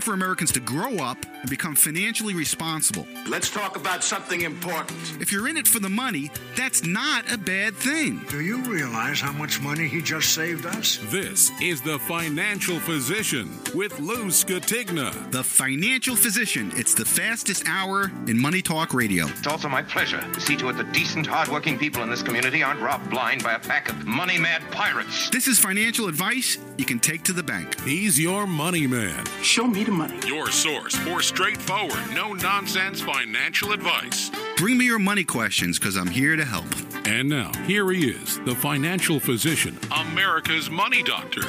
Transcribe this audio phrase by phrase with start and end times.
[0.00, 3.06] time for Americans to grow up and become financially responsible.
[3.26, 4.98] Let's talk about something important.
[5.20, 8.22] If you're in it for the money, that's not a bad thing.
[8.28, 10.98] Do you realize how much money he just saved us?
[11.04, 15.30] This is The Financial Physician with Lou Scatigna.
[15.30, 16.72] The Financial Physician.
[16.76, 19.26] It's the fastest hour in Money Talk Radio.
[19.26, 22.62] It's also my pleasure to see to it that decent, hardworking people in this community
[22.62, 25.30] aren't robbed blind by a pack of money mad pirates.
[25.30, 27.80] This is financial advice you can take to the bank.
[27.80, 29.24] He's your money man.
[29.42, 30.18] Show me the money.
[30.26, 34.32] Your source for straightforward, no nonsense financial advice.
[34.56, 36.66] Bring me your money questions because I'm here to help.
[37.06, 41.42] And now, here he is, the financial physician, America's money doctor,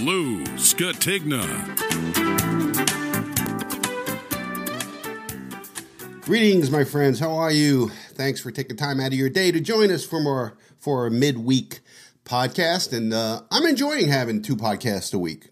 [0.00, 1.44] Lou Scatigna.
[6.22, 7.20] Greetings, my friends.
[7.20, 7.90] How are you?
[8.14, 11.10] Thanks for taking time out of your day to join us for more for our
[11.10, 11.80] midweek
[12.24, 12.96] podcast.
[12.96, 15.50] And uh, I'm enjoying having two podcasts a week.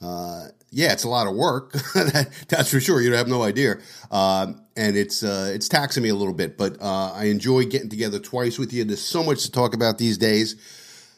[0.00, 1.72] Uh, yeah, it's a lot of work.
[1.94, 3.00] that, that's for sure.
[3.00, 3.76] You have no idea,
[4.10, 6.56] uh, and it's uh, it's taxing me a little bit.
[6.56, 8.82] But uh, I enjoy getting together twice with you.
[8.84, 10.56] There's so much to talk about these days.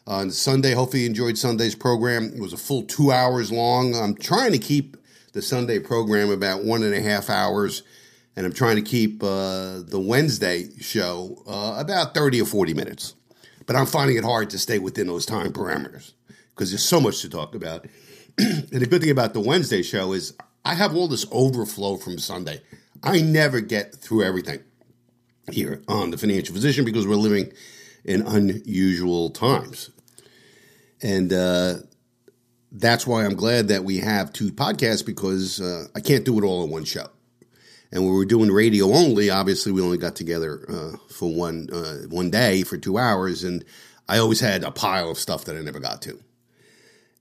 [0.07, 2.33] On Sunday, hopefully you enjoyed Sunday's program.
[2.35, 3.95] It was a full two hours long.
[3.95, 4.99] I'm trying to keep
[5.33, 7.85] the Sunday program about one and a half hours,
[8.37, 13.15] and I'm trying to keep uh, the Wednesday show uh, about 30 or 40 minutes.
[13.67, 16.13] But I'm finding it hard to stay within those time parameters
[16.55, 17.87] because there's so much to talk about.
[18.39, 22.19] And the good thing about the Wednesday show is I have all this overflow from
[22.19, 22.63] Sunday.
[23.03, 24.61] I never get through everything
[25.53, 27.53] here on the financial physician because we're living
[28.05, 29.91] in unusual times.
[31.03, 31.75] And uh,
[32.73, 36.45] that's why I'm glad that we have two podcasts because uh, I can't do it
[36.45, 37.09] all in one show.
[37.93, 42.09] And when we're doing radio only, obviously we only got together uh, for one uh,
[42.09, 43.65] one day for two hours, and
[44.09, 46.19] I always had a pile of stuff that I never got to.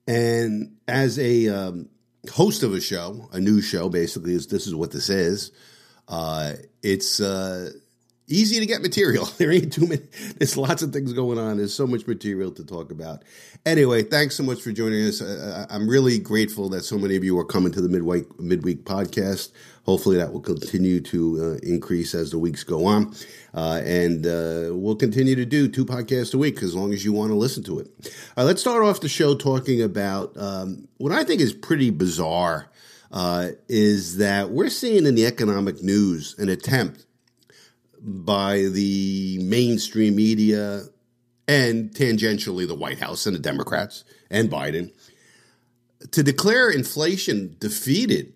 [0.07, 1.89] And as a um,
[2.31, 5.51] host of a show, a news show, basically, is this is what this is.
[6.07, 7.71] Uh, it's uh,
[8.27, 9.27] easy to get material.
[9.37, 10.01] There ain't too many.
[10.37, 11.57] There's lots of things going on.
[11.57, 13.23] There's so much material to talk about.
[13.65, 15.21] Anyway, thanks so much for joining us.
[15.21, 18.85] Uh, I'm really grateful that so many of you are coming to the midweek midweek
[18.85, 19.51] podcast.
[19.85, 23.13] Hopefully, that will continue to uh, increase as the weeks go on,
[23.53, 27.11] uh, and uh, we'll continue to do two podcasts a week as long as you
[27.11, 27.87] want to listen to it.
[28.37, 32.69] Uh, let's start off the show talking about um, what I think is pretty bizarre.
[33.11, 37.05] Uh, is that we're seeing in the economic news an attempt
[38.01, 40.81] by the mainstream media
[41.47, 44.91] and tangentially the White House and the Democrats and Biden
[46.11, 48.33] to declare inflation defeated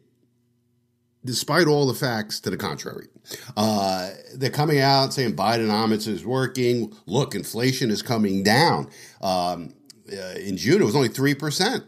[1.25, 3.07] despite all the facts to the contrary.
[3.55, 6.94] Uh, they're coming out saying Bidenomics is working.
[7.05, 8.89] Look, inflation is coming down.
[9.22, 9.73] Um,
[10.11, 11.83] uh, in June, it was only 3%.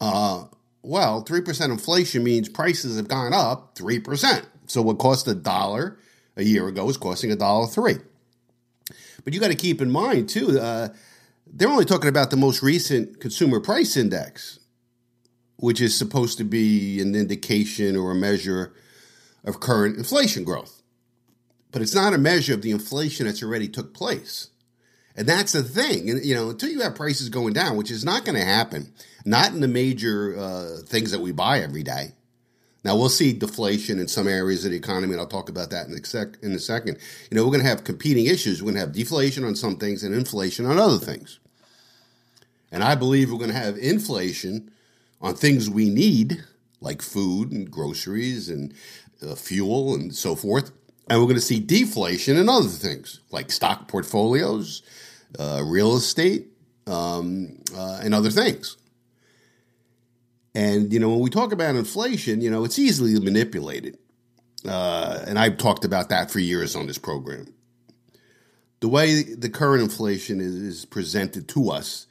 [0.00, 0.44] Uh,
[0.82, 4.46] well, 3% inflation means prices have gone up 3%.
[4.66, 5.98] So what cost a dollar
[6.36, 7.96] a year ago is costing a dollar three.
[9.24, 10.88] But you got to keep in mind, too, uh,
[11.46, 14.58] they're only talking about the most recent consumer price index,
[15.56, 18.74] which is supposed to be an indication or a measure
[19.44, 20.82] of current inflation growth.
[21.72, 24.48] But it's not a measure of the inflation that's already took place.
[25.16, 26.10] And that's the thing.
[26.10, 28.92] And, you know, until you have prices going down, which is not going to happen,
[29.24, 32.12] not in the major uh, things that we buy every day.
[32.84, 35.88] Now we'll see deflation in some areas of the economy, and I'll talk about that
[35.88, 36.98] in a, sec- in a second.
[37.30, 38.62] You know, we're going to have competing issues.
[38.62, 41.40] We're going to have deflation on some things and inflation on other things.
[42.70, 44.70] And I believe we're going to have inflation
[45.20, 46.44] on things we need,
[46.80, 48.74] like food and groceries and
[49.22, 50.72] uh, fuel and so forth.
[51.08, 54.82] And we're going to see deflation in other things, like stock portfolios,
[55.38, 56.48] uh, real estate,
[56.86, 58.76] um, uh, and other things.
[60.54, 63.98] And, you know, when we talk about inflation, you know, it's easily manipulated.
[64.66, 67.52] Uh, and I've talked about that for years on this program.
[68.80, 72.06] The way the current inflation is, is presented to us,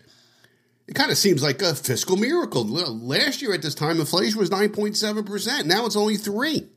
[0.87, 2.65] it kind of seems like a fiscal miracle.
[2.65, 5.65] Last year at this time, inflation was 9.7%.
[5.65, 6.67] Now it's only 3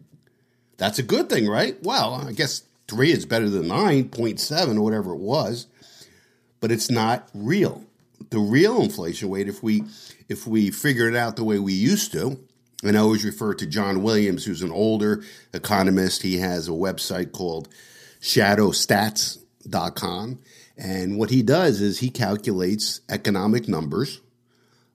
[0.76, 1.76] That's a good thing, right?
[1.82, 5.66] Well, I guess 3 is better than 9.7 or whatever it was,
[6.60, 7.84] but it's not real.
[8.30, 9.84] The real inflation rate, if we
[10.28, 12.38] if we figure it out the way we used to,
[12.84, 16.22] and I always refer to John Williams, who's an older economist.
[16.22, 17.68] He has a website called
[18.20, 20.38] shadowstats.com.
[20.78, 24.20] And what he does is he calculates economic numbers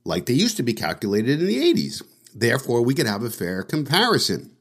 [0.05, 2.01] like they used to be calculated in the 80s.
[2.33, 4.51] Therefore, we can have a fair comparison.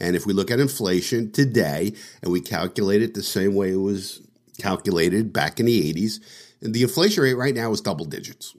[0.00, 1.92] And if we look at inflation today
[2.22, 4.26] and we calculate it the same way it was
[4.58, 6.20] calculated back in the 80s,
[6.60, 8.54] the inflation rate right now is double digits.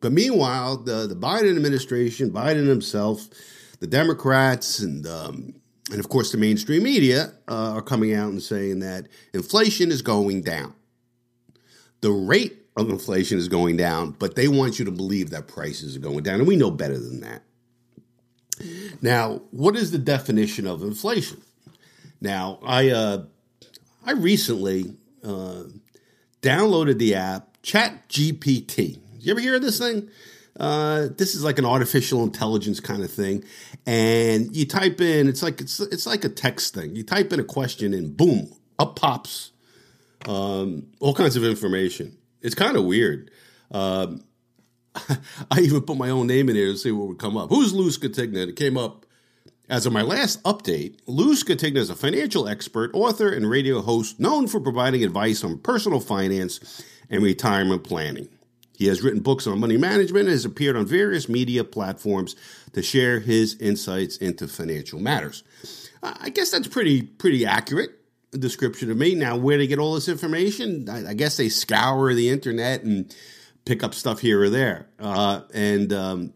[0.00, 3.28] But meanwhile, the, the Biden administration, Biden himself,
[3.80, 5.54] the Democrats, and um,
[5.90, 10.02] and of course the mainstream media uh, are coming out and saying that inflation is
[10.02, 10.74] going down.
[12.00, 15.96] The rate of inflation is going down, but they want you to believe that prices
[15.96, 17.42] are going down, and we know better than that.
[19.02, 21.42] Now, what is the definition of inflation?
[22.20, 23.24] Now, I uh,
[24.04, 24.94] I recently
[25.24, 25.64] uh,
[26.42, 28.98] downloaded the app ChatGPT.
[29.18, 30.08] You ever hear of this thing?
[30.58, 33.44] Uh, this is like an artificial intelligence kind of thing,
[33.84, 36.96] and you type in it's like it's it's like a text thing.
[36.96, 39.52] You type in a question, and boom, up pops
[40.26, 42.16] um, all kinds of information.
[42.40, 43.30] It's kind of weird.
[43.70, 44.24] Um,
[45.50, 47.50] I even put my own name in there to see what would come up.
[47.50, 48.48] Who's Lou Scatigna?
[48.48, 49.06] It came up
[49.68, 50.98] as of my last update.
[51.06, 55.58] Lou Scatigna is a financial expert, author, and radio host known for providing advice on
[55.58, 58.28] personal finance and retirement planning.
[58.76, 62.36] He has written books on money management and has appeared on various media platforms
[62.72, 65.42] to share his insights into financial matters.
[66.02, 67.90] I guess that's pretty pretty accurate
[68.38, 69.14] description of me.
[69.14, 70.88] Now, where they get all this information?
[70.88, 73.14] I, I guess they scour the internet and
[73.64, 74.88] pick up stuff here or there.
[74.98, 76.34] Uh, and um,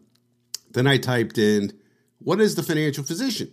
[0.71, 1.73] then I typed in,
[2.19, 3.51] "What is the financial physician?"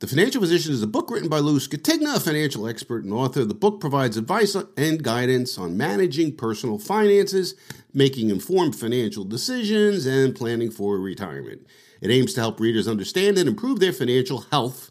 [0.00, 3.44] The Financial Physician is a book written by Lou Scatigna, a financial expert and author.
[3.44, 7.56] The book provides advice and guidance on managing personal finances,
[7.92, 11.66] making informed financial decisions, and planning for retirement.
[12.00, 14.87] It aims to help readers understand and improve their financial health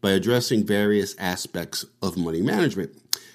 [0.00, 2.92] by addressing various aspects of money management.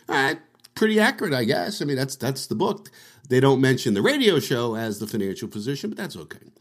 [0.09, 0.39] All right,
[0.75, 1.81] pretty accurate, I guess.
[1.81, 2.89] I mean, that's that's the book.
[3.29, 6.51] They don't mention the radio show as the financial physician, but that's okay.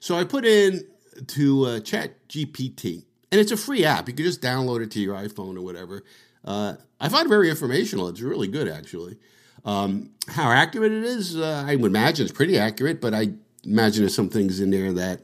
[0.00, 0.86] So I put in
[1.28, 4.08] to uh, Chat GPT and it's a free app.
[4.08, 6.04] You can just download it to your iPhone or whatever.
[6.44, 8.08] Uh, I find it very informational.
[8.08, 9.16] It's really good, actually.
[9.64, 13.32] Um, how accurate it is, uh, I would imagine it's pretty accurate, but I
[13.64, 15.22] imagine there's some things in there that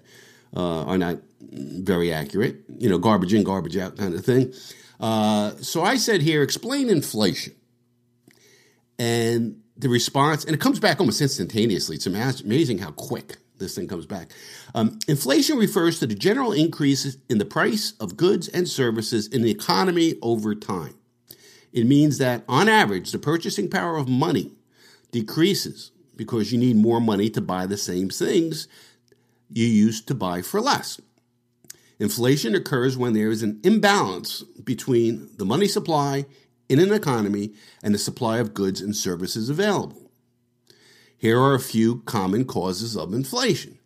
[0.54, 2.56] uh, are not very accurate.
[2.78, 4.52] You know, garbage in, garbage out kind of thing.
[5.00, 7.54] Uh, so I said here, explain inflation.
[8.98, 11.96] And the response, and it comes back almost instantaneously.
[11.96, 14.32] It's amazing how quick this thing comes back.
[14.74, 19.42] Um, inflation refers to the general increase in the price of goods and services in
[19.42, 20.94] the economy over time.
[21.72, 24.52] It means that, on average, the purchasing power of money
[25.12, 28.66] decreases because you need more money to buy the same things
[29.50, 31.00] you used to buy for less.
[31.98, 36.26] Inflation occurs when there is an imbalance between the money supply
[36.68, 40.10] in an economy and the supply of goods and services available.
[41.16, 43.78] Here are a few common causes of inflation.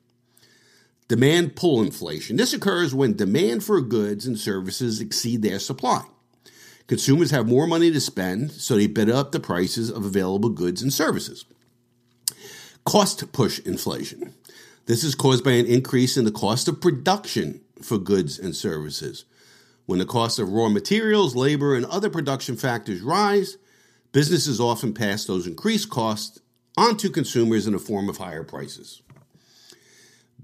[1.08, 2.36] Demand pull inflation.
[2.36, 6.04] This occurs when demand for goods and services exceed their supply.
[6.86, 10.82] Consumers have more money to spend, so they bid up the prices of available goods
[10.82, 11.44] and services.
[12.84, 14.34] Cost push inflation.
[14.86, 19.24] This is caused by an increase in the cost of production for goods and services.
[19.86, 23.58] When the cost of raw materials, labor, and other production factors rise,
[24.10, 26.40] businesses often pass those increased costs
[26.76, 29.02] onto consumers in the form of higher prices.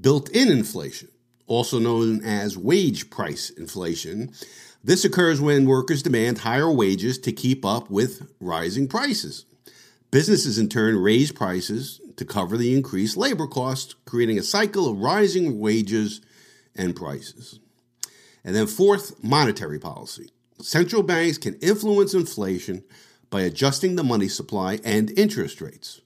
[0.00, 1.08] Built in inflation,
[1.46, 4.32] also known as wage price inflation,
[4.84, 9.44] this occurs when workers demand higher wages to keep up with rising prices.
[10.10, 14.98] Businesses in turn raise prices to cover the increased labor costs, creating a cycle of
[14.98, 16.20] rising wages
[16.76, 17.60] and prices.
[18.44, 20.30] And then, fourth, monetary policy.
[20.60, 22.82] Central banks can influence inflation
[23.30, 26.00] by adjusting the money supply and interest rates.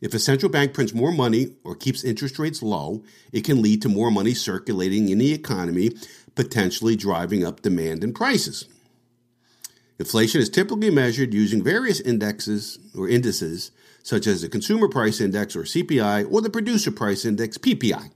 [0.00, 3.82] If a central bank prints more money or keeps interest rates low, it can lead
[3.82, 5.90] to more money circulating in the economy,
[6.34, 8.66] potentially driving up demand and prices.
[9.98, 13.72] Inflation is typically measured using various indexes or indices,
[14.08, 18.10] such as the Consumer Price Index or CPI or the Producer Price Index PPI.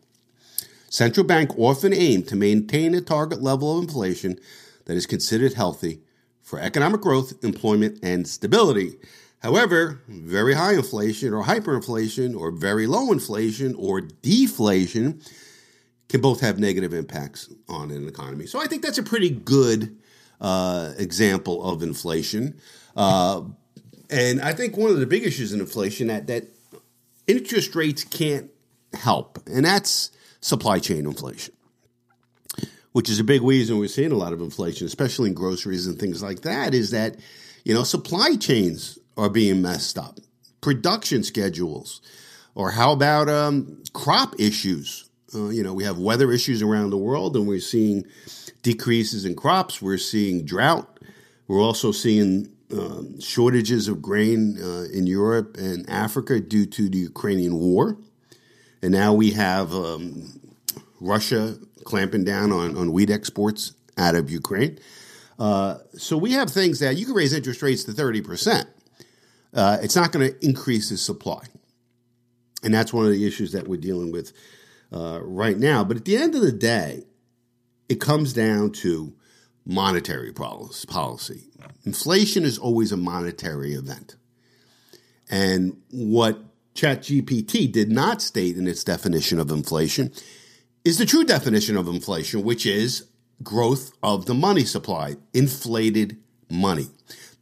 [0.89, 4.39] Central bank often aim to maintain a target level of inflation
[4.87, 6.01] that is considered healthy
[6.41, 8.95] for economic growth, employment, and stability.
[9.41, 15.21] However, very high inflation or hyperinflation or very low inflation or deflation
[16.09, 18.47] can both have negative impacts on an economy.
[18.47, 19.95] So I think that's a pretty good
[20.41, 22.59] uh, example of inflation.
[22.97, 23.43] Uh,
[24.13, 26.45] and I think one of the big issues in inflation that, that
[27.27, 28.51] interest rates can't
[28.93, 31.55] help, and that's supply chain inflation,
[32.93, 35.99] which is a big reason we're seeing a lot of inflation, especially in groceries and
[35.99, 37.17] things like that, is that,
[37.65, 40.21] you know, supply chains are being messed up,
[40.61, 42.03] production schedules,
[42.55, 45.09] or how about um, crop issues?
[45.35, 48.05] Uh, you know, we have weather issues around the world, and we're seeing
[48.63, 49.81] decreases in crops.
[49.81, 50.99] We're seeing drought.
[51.49, 56.99] We're also seeing um, shortages of grain uh, in Europe and Africa due to the
[56.99, 57.99] Ukrainian war.
[58.83, 60.41] And now we have um,
[61.01, 64.79] Russia clamping down on, on wheat exports out of Ukraine.
[65.39, 68.67] Uh, so we have things that you can raise interest rates to 30%.
[69.55, 71.45] Uh, it's not going to increase the supply.
[72.63, 74.33] And that's one of the issues that we're dealing with
[74.93, 75.85] uh, right now.
[75.85, 77.05] But at the end of the day,
[77.89, 79.15] it comes down to
[79.65, 81.45] monetary policy.
[81.85, 84.17] Inflation is always a monetary event.
[85.31, 86.41] And what
[86.75, 90.13] ChatGPT did not state in its definition of inflation
[90.85, 93.07] is the true definition of inflation, which is
[93.43, 96.19] growth of the money supply, inflated
[96.51, 96.89] money.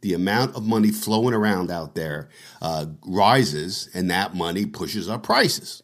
[0.01, 2.29] The amount of money flowing around out there
[2.61, 5.83] uh, rises, and that money pushes up prices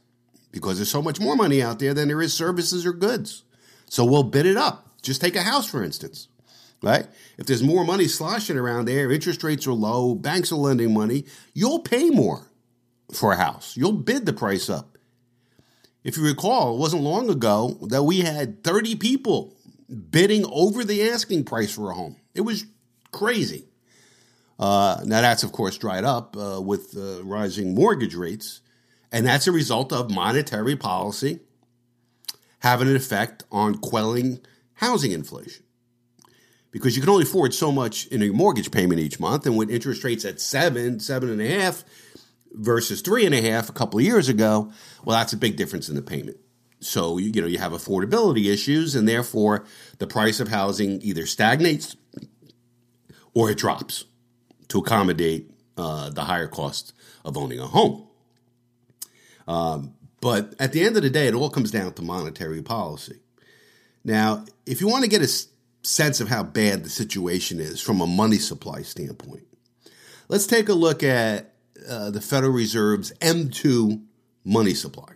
[0.51, 3.43] because there's so much more money out there than there is services or goods.
[3.89, 4.86] So we'll bid it up.
[5.07, 6.27] Just take a house, for instance,
[6.83, 7.07] right?
[7.37, 11.23] If there's more money sloshing around there, interest rates are low, banks are lending money,
[11.53, 12.51] you'll pay more
[13.13, 13.77] for a house.
[13.77, 14.97] You'll bid the price up.
[16.03, 19.55] If you recall, it wasn't long ago that we had 30 people
[20.09, 22.17] bidding over the asking price for a home.
[22.35, 22.65] It was
[23.13, 23.63] crazy.
[24.59, 28.59] Uh, now, that's of course dried up uh, with uh, rising mortgage rates,
[29.09, 31.39] and that's a result of monetary policy
[32.59, 34.39] having an effect on quelling
[34.77, 35.63] housing inflation.
[36.71, 39.69] Because you can only afford so much in a mortgage payment each month, and with
[39.69, 41.83] interest rates at seven, seven and a half
[42.51, 44.71] versus three and a half a couple of years ago,
[45.03, 46.37] well, that's a big difference in the payment.
[46.79, 49.65] So you, you know you have affordability issues, and therefore
[49.97, 51.95] the price of housing either stagnates
[53.33, 54.05] or it drops
[54.67, 56.93] to accommodate uh, the higher cost
[57.23, 58.07] of owning a home.
[59.47, 63.21] Um, but at the end of the day, it all comes down to monetary policy.
[64.07, 65.29] Now, if you want to get a
[65.83, 69.45] sense of how bad the situation is from a money supply standpoint,
[70.29, 71.53] let's take a look at
[71.87, 74.01] uh, the Federal Reserve's M2
[74.45, 75.11] money supply.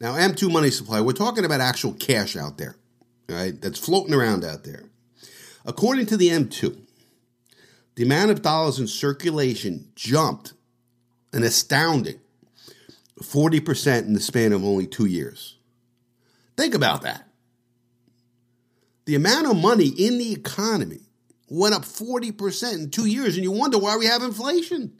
[0.00, 2.74] Now, M2 money supply, we're talking about actual cash out there,
[3.28, 3.58] right?
[3.58, 4.82] That's floating around out there.
[5.64, 6.76] According to the M2,
[7.94, 10.54] the amount of dollars in circulation jumped
[11.32, 12.18] an astounding
[13.20, 15.56] 40% in the span of only two years.
[16.56, 17.28] Think about that.
[19.06, 21.00] The amount of money in the economy
[21.48, 24.98] went up 40% in two years, and you wonder why we have inflation.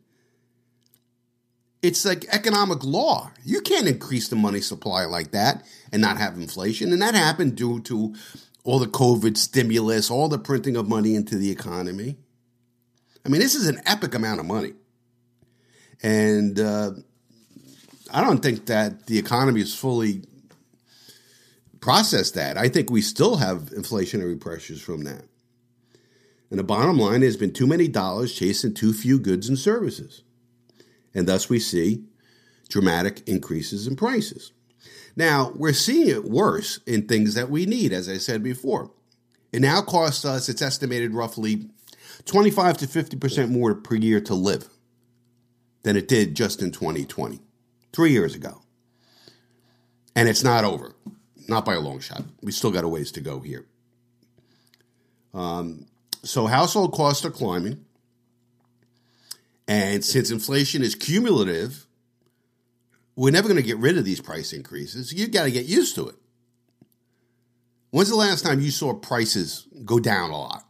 [1.83, 3.31] It's like economic law.
[3.45, 6.93] You can't increase the money supply like that and not have inflation.
[6.93, 8.15] And that happened due to
[8.63, 12.17] all the COVID stimulus, all the printing of money into the economy.
[13.25, 14.73] I mean, this is an epic amount of money.
[16.03, 16.93] And uh,
[18.13, 20.23] I don't think that the economy is fully
[21.85, 22.57] processed that.
[22.57, 25.27] I think we still have inflationary pressures from that.
[26.49, 30.23] And the bottom line has been too many dollars chasing too few goods and services.
[31.15, 32.05] And thus we see
[32.71, 34.53] dramatic increases in prices.
[35.15, 38.91] Now, we're seeing it worse in things that we need, as I said before.
[39.53, 41.69] It now costs us, it's estimated roughly
[42.25, 44.71] 25 to 50% more per year to live
[45.83, 47.43] than it did just in 2020,
[47.93, 48.63] three years ago.
[50.17, 50.95] And it's not over,
[51.49, 52.23] not by a long shot.
[52.43, 53.67] We still got a ways to go here.
[55.33, 55.87] Um,
[56.23, 57.85] so household costs are climbing.
[59.67, 61.87] And since inflation is cumulative,
[63.17, 65.13] we're never going to get rid of these price increases.
[65.13, 66.17] You've got to get used to it.
[67.91, 70.65] When's the last time you saw prices go down a lot?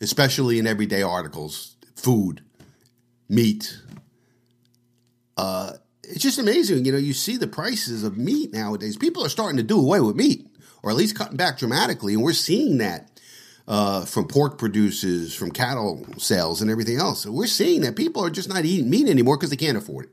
[0.00, 2.42] Especially in everyday articles, food,
[3.28, 3.80] meat.
[5.36, 5.72] Uh,
[6.08, 6.84] it's just amazing.
[6.84, 8.96] You know, you see the prices of meat nowadays.
[8.96, 10.46] People are starting to do away with meat,
[10.82, 12.14] or at least cutting back dramatically.
[12.14, 13.20] And we're seeing that
[13.66, 17.22] uh, from pork producers, from cattle sales, and everything else.
[17.22, 20.06] So we're seeing that people are just not eating meat anymore because they can't afford
[20.06, 20.10] it.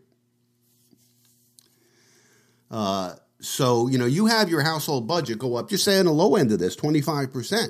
[2.69, 6.11] Uh, so, you know, you have your household budget go up, just say on the
[6.11, 7.69] low end of this, 25%.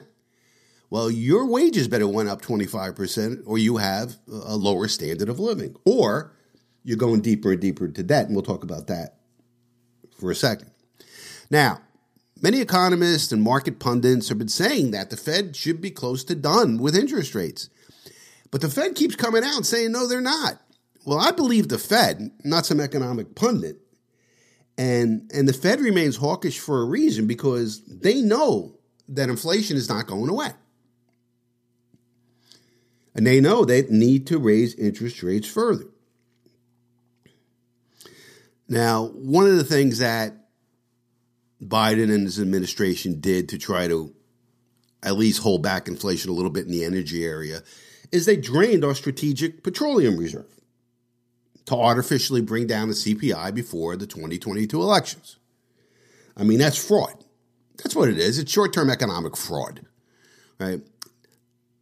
[0.89, 5.75] Well, your wages better went up 25%, or you have a lower standard of living,
[5.83, 6.34] or
[6.85, 8.27] you're going deeper and deeper into debt.
[8.27, 9.17] And we'll talk about that
[10.17, 10.71] for a second.
[11.49, 11.81] Now,
[12.41, 16.35] Many economists and market pundits have been saying that the Fed should be close to
[16.35, 17.69] done with interest rates.
[18.51, 20.61] But the Fed keeps coming out saying, no, they're not.
[21.05, 23.77] Well, I believe the Fed, not some economic pundit.
[24.77, 28.77] And, and the Fed remains hawkish for a reason because they know
[29.07, 30.51] that inflation is not going away.
[33.15, 35.85] And they know they need to raise interest rates further.
[38.67, 40.33] Now, one of the things that
[41.61, 44.13] Biden and his administration did to try to
[45.03, 47.61] at least hold back inflation a little bit in the energy area
[48.11, 50.61] is they drained our strategic petroleum reserve
[51.65, 55.37] to artificially bring down the CPI before the 2022 elections.
[56.37, 57.23] I mean, that's fraud.
[57.77, 58.39] That's what it is.
[58.39, 59.81] It's short term economic fraud,
[60.59, 60.81] right?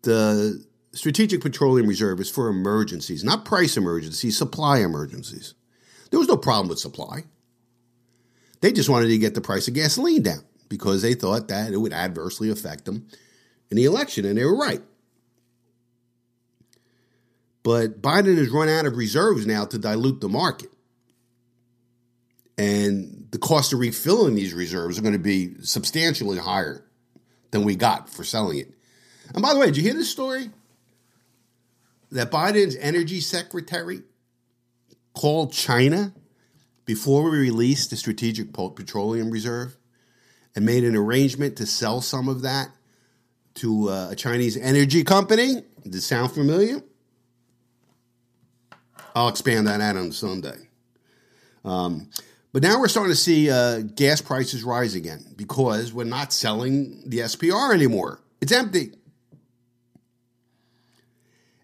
[0.04, 5.54] The Strategic Petroleum Reserve is for emergencies, not price emergencies, supply emergencies.
[6.14, 7.24] There was no problem with supply.
[8.62, 11.78] They just wanted to get the price of gasoline down because they thought that it
[11.78, 13.08] would adversely affect them
[13.72, 14.84] in the election, and they were right.
[17.64, 20.70] But Biden has run out of reserves now to dilute the market.
[22.60, 26.86] And the cost of refilling these reserves are going to be substantially higher
[27.50, 28.72] than we got for selling it.
[29.34, 30.52] And by the way, did you hear this story?
[32.12, 34.04] That Biden's energy secretary
[35.14, 36.14] called China
[36.86, 39.78] before we released the Strategic Petroleum Reserve
[40.56, 42.70] and made an arrangement to sell some of that
[43.56, 45.64] to uh, a Chinese energy company.
[45.84, 46.82] Does it sound familiar?
[49.16, 50.58] I'll expand that out on Sunday.
[51.64, 52.10] Um,
[52.52, 57.04] but now we're starting to see uh, gas prices rise again because we're not selling
[57.08, 58.20] the SPR anymore.
[58.42, 58.94] It's empty.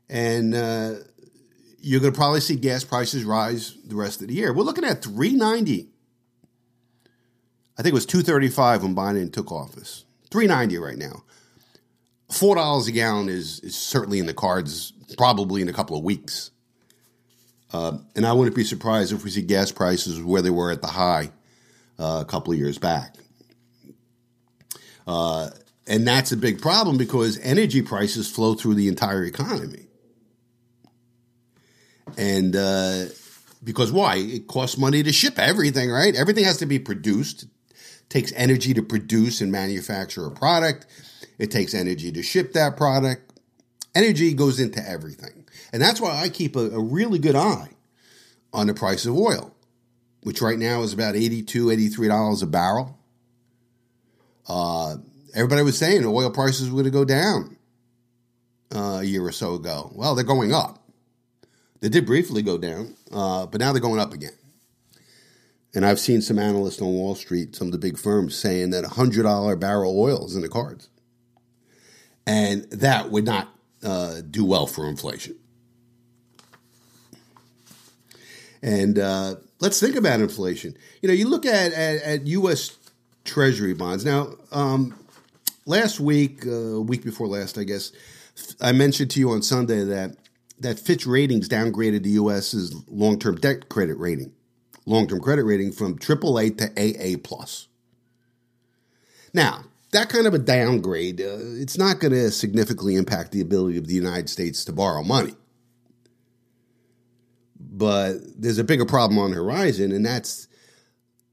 [0.09, 0.93] And uh,
[1.81, 4.53] you're going to probably see gas prices rise the rest of the year.
[4.53, 5.89] We're looking at 390.
[7.77, 10.03] I think it was 235 when Biden took office.
[10.31, 11.23] 390 right now.
[12.29, 16.51] $4 a gallon is, is certainly in the cards, probably in a couple of weeks.
[17.71, 20.81] Uh, and I wouldn't be surprised if we see gas prices where they were at
[20.81, 21.31] the high
[21.97, 23.15] uh, a couple of years back.
[25.07, 25.49] Uh,
[25.87, 29.88] and that's a big problem because energy prices flow through the entire economy.
[32.19, 33.05] And uh,
[33.63, 34.17] because why?
[34.17, 36.13] It costs money to ship everything, right?
[36.13, 37.43] Everything has to be produced.
[37.43, 40.85] It takes energy to produce and manufacture a product.
[41.37, 43.31] It takes energy to ship that product.
[43.95, 45.47] Energy goes into everything.
[45.71, 47.69] And that's why I keep a, a really good eye
[48.51, 49.55] on the price of oil,
[50.21, 52.99] which right now is about $82, $83 a barrel.
[54.45, 54.97] Uh,
[55.33, 57.55] everybody was saying oil prices were going to go down
[58.75, 59.89] uh, a year or so ago.
[59.95, 60.78] Well, they're going up.
[61.81, 64.33] They did briefly go down, uh, but now they're going up again.
[65.73, 68.83] And I've seen some analysts on Wall Street, some of the big firms, saying that
[68.83, 70.89] $100 barrel oil is in the cards.
[72.25, 73.49] And that would not
[73.83, 75.35] uh, do well for inflation.
[78.61, 80.75] And uh, let's think about inflation.
[81.01, 82.77] You know, you look at, at, at U.S.
[83.23, 84.03] Treasury bonds.
[84.03, 84.95] Now, um,
[85.65, 87.91] last week, uh, week before last, I guess,
[88.59, 90.17] I mentioned to you on Sunday that
[90.59, 94.33] that Fitch Ratings downgraded the U.S.'s long-term debt credit rating,
[94.85, 97.67] long-term credit rating from AAA to AA plus.
[99.33, 103.77] Now, that kind of a downgrade, uh, it's not going to significantly impact the ability
[103.77, 105.35] of the United States to borrow money.
[107.59, 110.47] But there's a bigger problem on the horizon, and that's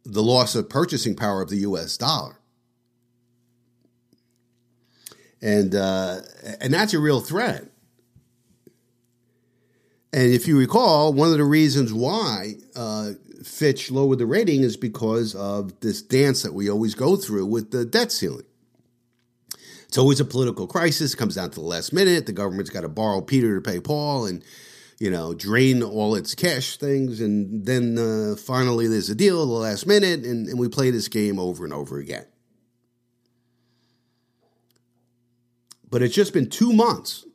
[0.04, 1.96] the loss of purchasing power of the U.S.
[1.96, 2.38] dollar.
[5.42, 6.20] And uh,
[6.60, 7.66] and that's a real threat.
[10.16, 13.10] And if you recall, one of the reasons why uh,
[13.44, 17.70] Fitch lowered the rating is because of this dance that we always go through with
[17.70, 18.46] the debt ceiling.
[19.86, 22.24] It's always a political crisis, It comes down to the last minute.
[22.24, 24.42] The government's got to borrow Peter to pay Paul, and
[24.98, 29.46] you know, drain all its cash things, and then uh, finally there's a deal at
[29.46, 32.24] the last minute, and, and we play this game over and over again.
[35.90, 37.25] But it's just been two months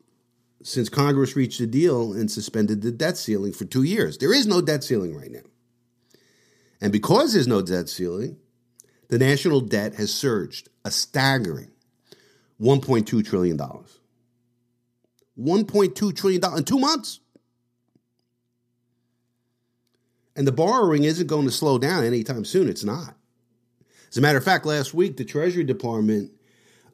[0.64, 4.18] since Congress reached a deal and suspended the debt ceiling for two years.
[4.18, 5.42] There is no debt ceiling right now.
[6.80, 8.38] And because there's no debt ceiling,
[9.10, 11.72] the national debt has surged a staggering
[12.62, 13.58] $1.2 trillion.
[13.58, 17.20] $1.2 trillion in two months.
[20.36, 22.70] And the borrowing isn't going to slow down anytime soon.
[22.70, 23.16] It's not.
[24.10, 26.32] As a matter of fact, last week, the Treasury Department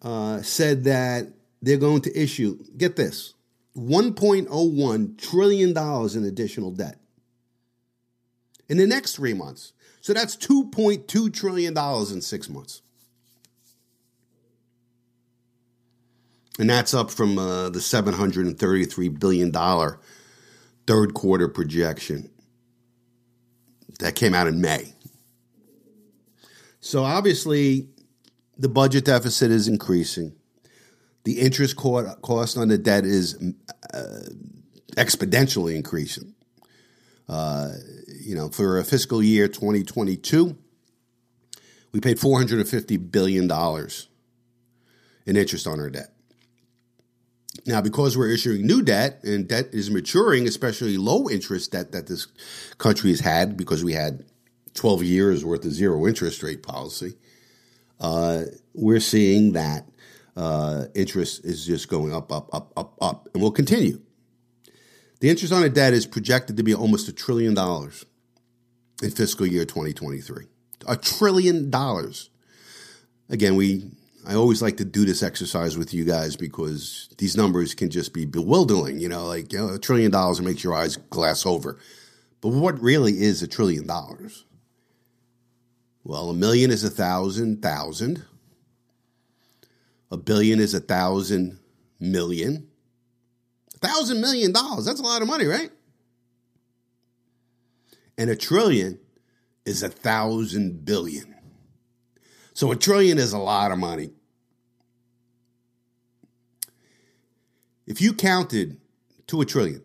[0.01, 1.27] uh, said that
[1.61, 3.33] they're going to issue, get this,
[3.77, 6.97] $1.01 trillion in additional debt
[8.67, 9.73] in the next three months.
[10.01, 12.81] So that's $2.2 trillion in six months.
[16.59, 19.51] And that's up from uh, the $733 billion
[20.87, 22.31] third quarter projection
[23.99, 24.93] that came out in May.
[26.79, 27.89] So obviously,
[28.57, 30.36] the budget deficit is increasing.
[31.27, 33.35] The interest cost on the debt is
[33.93, 34.29] uh,
[34.91, 36.33] exponentially increasing.
[37.27, 37.71] Uh,
[38.21, 40.57] you know, for a fiscal year 2022,
[41.91, 43.51] we paid $450 billion
[45.25, 46.13] in interest on our debt.
[47.65, 52.07] Now, because we're issuing new debt and debt is maturing, especially low interest debt that
[52.07, 52.27] this
[52.77, 54.23] country has had because we had
[54.75, 57.15] 12 years worth of zero interest rate policy,
[57.99, 59.89] uh, we're seeing that
[60.37, 63.99] uh, interest is just going up, up, up, up, up, and will continue.
[65.19, 68.05] The interest on the debt is projected to be almost a trillion dollars
[69.01, 70.45] in fiscal year 2023.
[70.87, 72.29] A trillion dollars.
[73.29, 73.89] Again, we
[74.27, 78.13] I always like to do this exercise with you guys because these numbers can just
[78.13, 81.79] be bewildering, you know, like you know, a trillion dollars makes your eyes glass over.
[82.41, 84.45] But what really is a trillion dollars?
[86.03, 88.23] Well, a million is a thousand thousand.
[90.11, 91.59] A billion is a thousand
[91.99, 92.67] million.
[93.75, 94.85] A thousand million dollars.
[94.85, 95.69] That's a lot of money, right?
[98.17, 98.99] And a trillion
[99.65, 101.35] is a thousand billion.
[102.53, 104.11] So a trillion is a lot of money.
[107.85, 108.77] If you counted
[109.27, 109.83] to a trillion,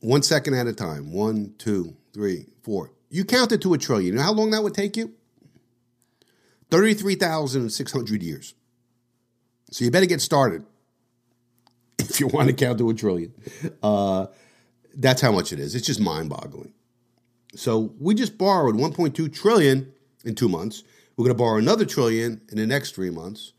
[0.00, 4.12] one second at a time, one, two, three, four, you counted to a trillion.
[4.12, 5.14] You know how long that would take you?
[6.70, 8.54] 33,600 years.
[9.70, 10.64] So you better get started
[11.98, 13.32] if you want to count to a trillion.
[13.82, 14.26] Uh,
[14.94, 15.74] that's how much it is.
[15.74, 16.72] It's just mind boggling.
[17.54, 19.92] So we just borrowed 1.2 trillion
[20.24, 20.82] in two months.
[21.16, 23.52] We're going to borrow another trillion in the next three months.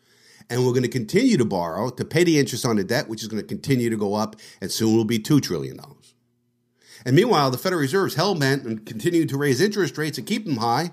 [0.50, 3.22] And we're going to continue to borrow to pay the interest on the debt, which
[3.22, 5.80] is going to continue to go up, and soon will be $2 trillion.
[7.06, 10.26] And meanwhile, the Federal Reserve is hell bent on continuing to raise interest rates and
[10.26, 10.92] keep them high,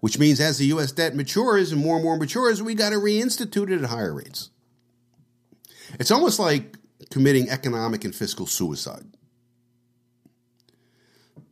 [0.00, 0.92] which means as the U.S.
[0.92, 4.50] debt matures and more and more matures, we got to reinstitute it at higher rates.
[5.98, 6.76] It's almost like
[7.10, 9.06] committing economic and fiscal suicide.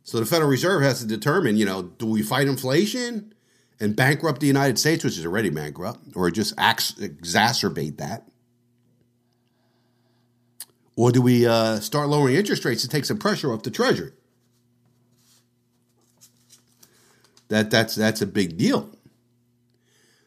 [0.02, 3.32] So the Federal Reserve has to determine, you know, do we fight inflation
[3.80, 8.28] and bankrupt the United States, which is already bankrupt, or just exacerbate that?
[10.96, 14.12] Or do we uh, start lowering interest rates to take some pressure off the Treasury?
[17.48, 18.90] That that's that's a big deal.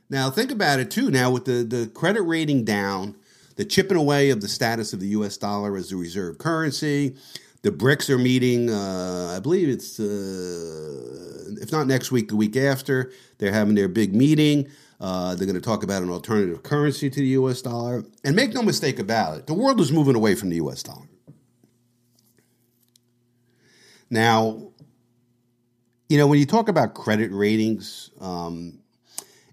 [0.10, 1.12] Now think about it too.
[1.12, 3.16] Now with the, the credit rating down,
[3.56, 5.38] the chipping away of the status of the U.S.
[5.38, 7.16] dollar as the reserve currency,
[7.64, 8.70] the BRICS are meeting.
[8.70, 13.12] Uh, I believe it's uh, if not next week, the week after.
[13.40, 14.70] They're having their big meeting.
[15.00, 17.62] Uh, they're going to talk about an alternative currency to the U.S.
[17.62, 18.04] dollar.
[18.24, 20.82] And make no mistake about it, the world is moving away from the U.S.
[20.84, 21.08] dollar.
[24.10, 24.67] Now,
[26.10, 28.80] you know, when you talk about credit ratings, um,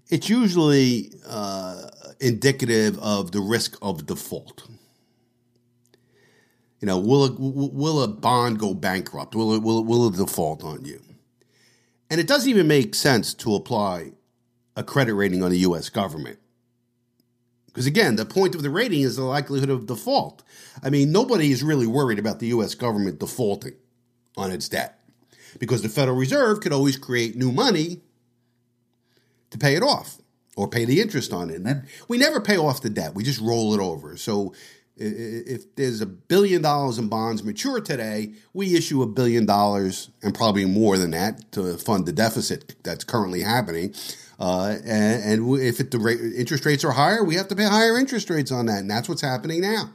[0.09, 1.89] it's usually uh,
[2.19, 4.67] indicative of the risk of default.
[6.79, 9.35] You know, will a, will a bond go bankrupt?
[9.35, 11.01] Will it, will it, will it default on you?
[12.09, 14.11] And it doesn't even make sense to apply
[14.75, 15.89] a credit rating on the U.S.
[15.89, 16.37] government.
[17.65, 20.43] Because again, the point of the rating is the likelihood of default.
[20.83, 22.75] I mean, nobody is really worried about the U.S.
[22.75, 23.73] government defaulting
[24.37, 25.04] on its debt
[25.59, 28.01] because the Federal Reserve could always create new money
[29.51, 30.17] to pay it off
[30.55, 31.57] or pay the interest on it.
[31.57, 34.17] And then we never pay off the debt, we just roll it over.
[34.17, 34.53] So
[34.97, 40.33] if there's a billion dollars in bonds mature today, we issue a billion dollars and
[40.33, 43.93] probably more than that to fund the deficit that's currently happening.
[44.39, 47.65] Uh, and, and, if it, the rate, interest rates are higher, we have to pay
[47.65, 49.89] higher interest rates on that, and that's what's happening now.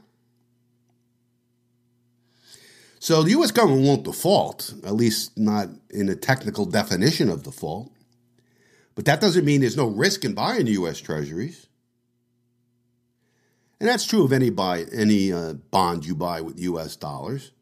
[3.01, 3.51] So the U.S.
[3.51, 7.91] government won't default, at least not in a technical definition of default.
[8.95, 11.01] But that doesn't mean there's no risk in buying U.S.
[11.01, 11.67] Treasuries.
[13.81, 16.97] And that's true of any buy any uh, bond you buy with U.S.
[16.97, 17.53] dollars,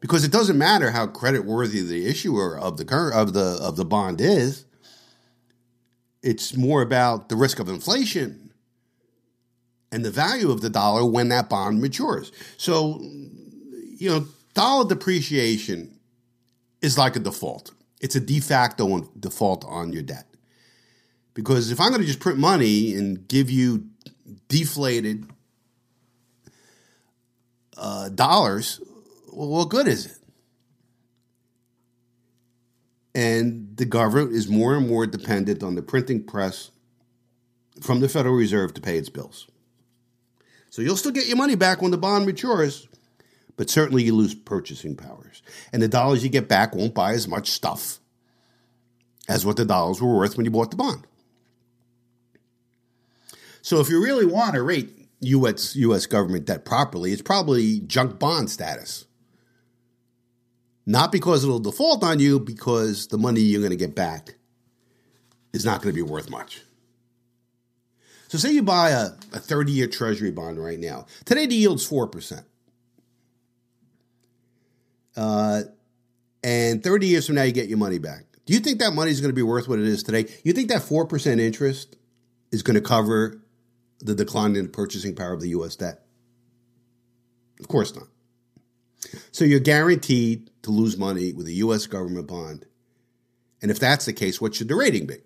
[0.00, 3.76] because it doesn't matter how credit worthy the issuer of the current of the of
[3.76, 4.64] the bond is.
[6.24, 8.52] It's more about the risk of inflation
[9.92, 12.32] and the value of the dollar when that bond matures.
[12.56, 13.00] So,
[14.00, 15.94] you know, dollar depreciation
[16.80, 17.70] is like a default.
[18.00, 20.26] It's a de facto default on your debt.
[21.34, 23.84] Because if I'm going to just print money and give you
[24.48, 25.26] deflated
[27.76, 28.80] uh, dollars,
[29.32, 30.16] well, what good is it?
[33.14, 36.70] And the government is more and more dependent on the printing press
[37.82, 39.46] from the Federal Reserve to pay its bills.
[40.70, 42.86] So you'll still get your money back when the bond matures,
[43.56, 45.42] but certainly you lose purchasing powers.
[45.72, 47.98] And the dollars you get back won't buy as much stuff
[49.28, 51.06] as what the dollars were worth when you bought the bond.
[53.62, 55.76] So if you really want to rate U.S.
[55.76, 56.06] U.S.
[56.06, 59.04] government debt properly, it's probably junk bond status.
[60.86, 64.36] Not because it'll default on you, because the money you're going to get back
[65.52, 66.62] is not going to be worth much.
[68.28, 71.06] So, say you buy a, a 30 year treasury bond right now.
[71.24, 72.44] Today, the yield's 4%.
[75.16, 75.62] Uh,
[76.42, 78.24] and 30 years from now, you get your money back.
[78.46, 80.26] Do you think that money is going to be worth what it is today?
[80.44, 81.96] You think that 4% interest
[82.50, 83.40] is going to cover
[84.00, 85.76] the decline in the purchasing power of the U.S.
[85.76, 86.00] debt?
[87.60, 88.08] Of course not.
[89.32, 91.86] So you're guaranteed to lose money with a U.S.
[91.86, 92.66] government bond.
[93.62, 95.16] And if that's the case, what should the rating be?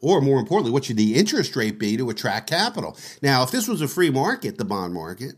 [0.00, 2.96] Or more importantly, what should the interest rate be to attract capital?
[3.22, 5.34] Now, if this was a free market, the bond market,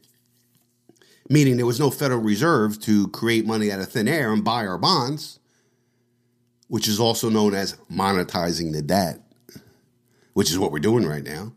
[1.30, 4.66] meaning there was no Federal Reserve to create money out of thin air and buy
[4.66, 5.38] our bonds,
[6.66, 9.20] which is also known as monetizing the debt,
[10.34, 11.52] which is what we're doing right now.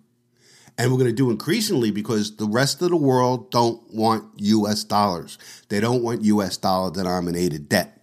[0.78, 4.84] And we're going to do increasingly because the rest of the world don't want US
[4.84, 5.40] dollars.
[5.70, 8.00] They don't want US dollar denominated debt.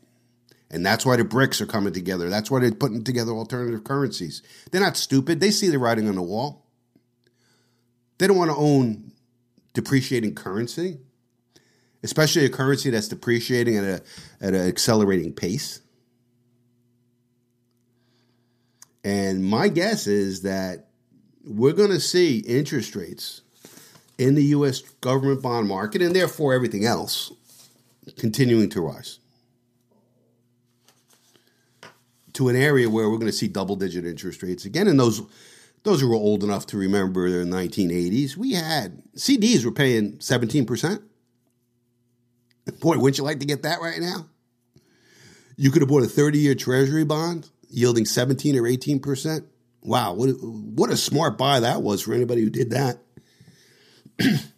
[0.73, 2.29] And that's why the BRICS are coming together.
[2.29, 4.43] That's why they're putting together alternative currencies.
[4.71, 5.41] They're not stupid.
[5.41, 6.67] They see the writing on the wall.
[8.19, 9.13] They don't want to own
[9.73, 10.99] depreciating currency,
[12.03, 14.03] especially a currency that's depreciating at a
[14.41, 15.81] at an accelerating pace.
[19.03, 20.89] And my guess is that
[21.45, 23.41] we're going to see interest rates
[24.19, 24.81] in the U.S.
[25.01, 27.33] government bond market and therefore everything else
[28.19, 29.19] continuing to rise
[32.35, 34.87] to an area where we're going to see double digit interest rates again.
[34.89, 35.23] And those
[35.83, 41.03] those who were old enough to remember the 1980s, we had CDs were paying 17%.
[42.79, 44.27] Boy, wouldn't you like to get that right now?
[45.57, 49.45] You could have bought a 30 year treasury bond yielding 17 or 18%.
[49.83, 52.99] Wow, what, what a smart buy that was for anybody who did that.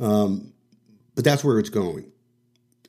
[0.00, 0.52] um,
[1.14, 2.10] but that's where it's going.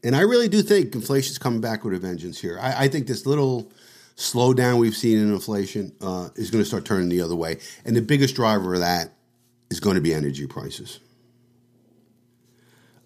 [0.03, 2.57] And I really do think inflation is coming back with a vengeance here.
[2.61, 3.71] I, I think this little
[4.15, 7.57] slowdown we've seen in inflation uh, is going to start turning the other way.
[7.83, 9.13] And the biggest driver of that
[9.69, 10.99] is going to be energy prices.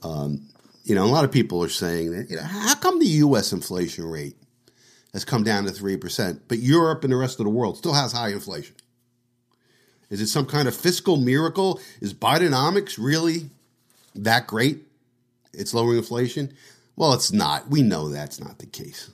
[0.03, 0.47] Um,
[0.83, 3.53] you know, a lot of people are saying that, you know, how come the U.S.
[3.53, 4.35] inflation rate
[5.13, 8.11] has come down to 3%, but Europe and the rest of the world still has
[8.11, 8.75] high inflation?
[10.09, 11.79] Is it some kind of fiscal miracle?
[12.01, 13.49] Is Bidenomics really
[14.15, 14.79] that great?
[15.53, 16.53] It's lowering inflation.
[16.95, 17.69] Well, it's not.
[17.69, 19.11] We know that's not the case.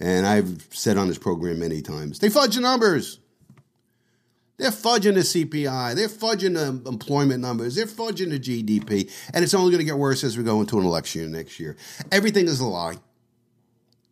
[0.00, 3.18] And I've said on this program many times they fudge the numbers.
[4.56, 5.96] They're fudging the CPI.
[5.96, 7.74] They're fudging the employment numbers.
[7.74, 9.10] They're fudging the GDP.
[9.32, 11.58] And it's only going to get worse as we go into an election year next
[11.58, 11.76] year.
[12.12, 12.96] Everything is a lie.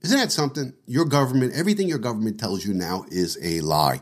[0.02, 0.72] Isn't that something?
[0.86, 4.00] Your government, everything your government tells you now is a lie.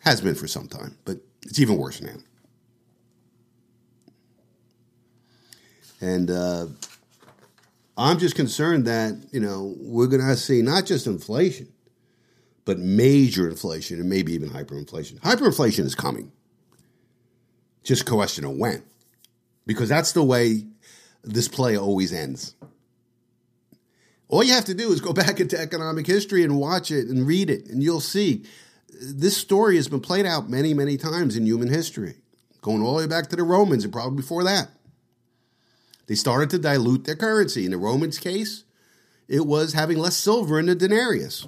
[0.00, 2.16] Has been for some time, but it's even worse now.
[6.00, 6.66] And uh,
[7.96, 11.72] I'm just concerned that, you know, we're going to see not just inflation,
[12.64, 15.20] but major inflation and maybe even hyperinflation.
[15.20, 16.32] Hyperinflation is coming.
[17.82, 18.82] Just a question of when.
[19.66, 20.66] Because that's the way
[21.22, 22.54] this play always ends.
[24.28, 27.26] All you have to do is go back into economic history and watch it and
[27.26, 28.44] read it, and you'll see
[29.00, 32.16] this story has been played out many, many times in human history,
[32.62, 34.70] going all the way back to the Romans and probably before that.
[36.06, 37.64] They started to dilute their currency.
[37.64, 38.64] In the Romans' case,
[39.26, 41.46] it was having less silver in the denarius.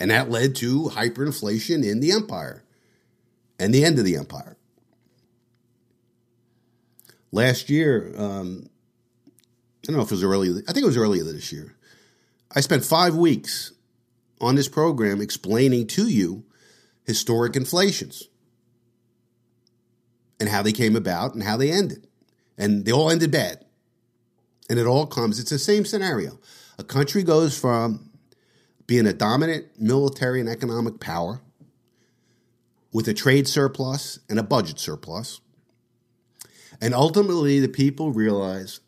[0.00, 2.64] And that led to hyperinflation in the empire
[3.58, 4.56] and the end of the empire.
[7.30, 8.68] Last year, um,
[9.28, 9.30] I
[9.82, 11.76] don't know if it was early, I think it was earlier this year.
[12.52, 13.72] I spent five weeks
[14.40, 16.44] on this program explaining to you
[17.04, 18.28] historic inflations
[20.40, 22.08] and how they came about and how they ended
[22.60, 23.64] and they all ended bad.
[24.68, 26.38] And it all comes, it's the same scenario.
[26.78, 28.09] A country goes from
[28.90, 31.40] being a dominant military and economic power
[32.92, 35.40] with a trade surplus and a budget surplus.
[36.80, 38.80] And ultimately, the people realize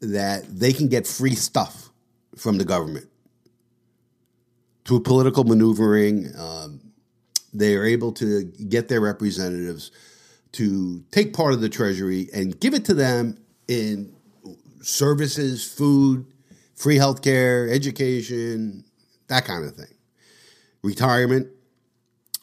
[0.00, 1.88] that they can get free stuff
[2.36, 3.08] from the government
[4.84, 6.36] through political maneuvering.
[6.38, 6.92] Um,
[7.54, 9.90] they are able to get their representatives
[10.52, 13.38] to take part of the treasury and give it to them
[13.68, 14.14] in
[14.82, 16.26] services, food,
[16.74, 18.84] free healthcare, education,
[19.28, 19.94] that kind of thing,
[20.82, 21.48] retirement.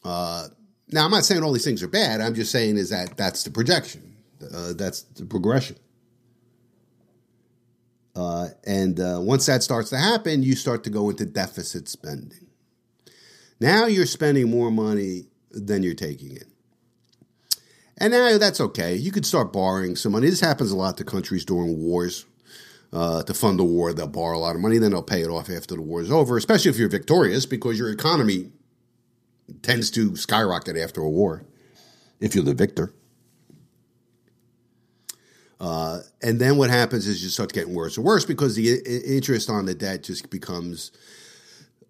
[0.03, 0.47] Uh,
[0.89, 2.21] now, I'm not saying all these things are bad.
[2.21, 4.15] I'm just saying is that that's the projection,
[4.53, 5.77] uh, that's the progression.
[8.15, 12.47] Uh, and uh, once that starts to happen, you start to go into deficit spending.
[13.59, 16.45] Now you're spending more money than you're taking in.
[17.97, 18.95] And now that's okay.
[18.95, 20.29] You could start borrowing some money.
[20.29, 22.25] This happens a lot to countries during wars.
[22.93, 25.27] Uh, to fund the war, they'll borrow a lot of money, then they'll pay it
[25.27, 28.51] off after the war is over, especially if you're victorious because your economy
[29.63, 31.43] tends to skyrocket after a war
[32.19, 32.93] if you're the victor.
[35.59, 39.07] Uh, and then what happens is you start getting worse and worse because the I-
[39.07, 40.91] interest on the debt just becomes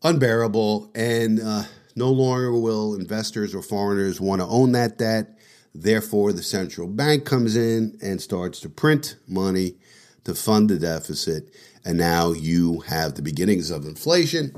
[0.04, 1.64] unbearable, and uh,
[1.98, 5.38] no longer will investors or foreigners want to own that debt.
[5.76, 9.76] Therefore, the central bank comes in and starts to print money
[10.24, 11.54] to fund the deficit,
[11.86, 14.56] and now you have the beginnings of inflation.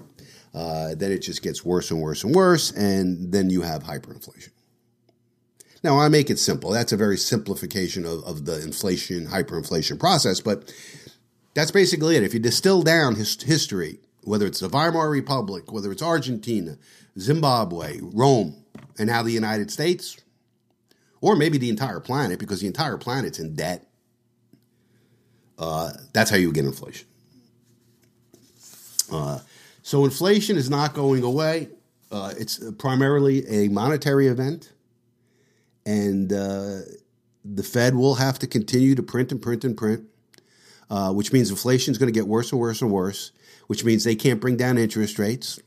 [0.54, 4.49] Uh, then it just gets worse and worse and worse, and then you have hyperinflation.
[5.84, 6.71] Now, I make it simple.
[6.71, 10.73] That's a very simplification of, of the inflation, hyperinflation process, but
[11.54, 12.23] that's basically it.
[12.23, 16.78] If you distill down his, history, whether it's the Weimar Republic, whether it's Argentina,
[17.19, 18.63] Zimbabwe, Rome,
[18.97, 20.17] and now the United States,
[21.21, 23.88] or maybe the entire planet, because the entire planet's in debt,
[25.57, 27.07] uh, that's how you get inflation.
[29.11, 29.39] Uh,
[29.83, 31.69] so inflation is not going away.
[32.11, 34.71] Uh, it's primarily a monetary event
[35.85, 36.79] and uh,
[37.43, 40.05] the Fed will have to continue to print and print and print,
[40.89, 43.31] uh, which means inflation is going to get worse and worse and worse,
[43.67, 45.59] which means they can't bring down interest rates.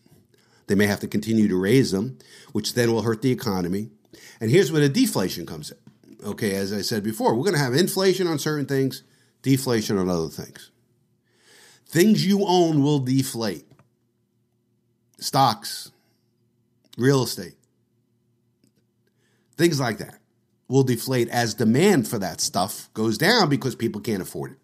[0.66, 2.18] They may have to continue to raise them,
[2.53, 3.90] which then will hurt the economy.
[4.40, 5.79] And here's where the deflation comes in.
[6.24, 9.05] Okay, as I said before, we're going to have inflation on certain things,
[9.42, 10.70] deflation on other things.
[11.87, 13.64] Things you own will deflate
[15.18, 15.90] stocks,
[16.96, 17.59] real estate,
[19.59, 20.20] Things like that
[20.68, 24.59] will deflate as demand for that stuff goes down because people can't afford it.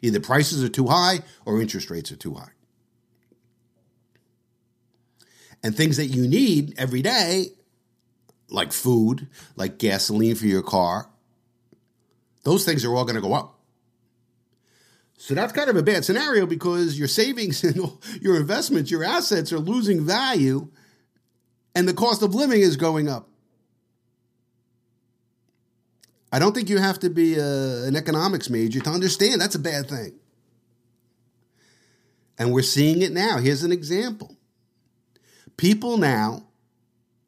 [0.00, 2.50] Either prices are too high or interest rates are too high.
[5.62, 7.48] And things that you need every day,
[8.48, 11.08] like food, like gasoline for your car,
[12.44, 13.60] those things are all going to go up.
[15.22, 17.76] So that's kind of a bad scenario because your savings and
[18.20, 20.66] your investments, your assets are losing value
[21.76, 23.28] and the cost of living is going up.
[26.32, 29.60] I don't think you have to be a, an economics major to understand that's a
[29.60, 30.14] bad thing.
[32.36, 33.38] And we're seeing it now.
[33.38, 34.36] Here's an example.
[35.56, 36.48] People now,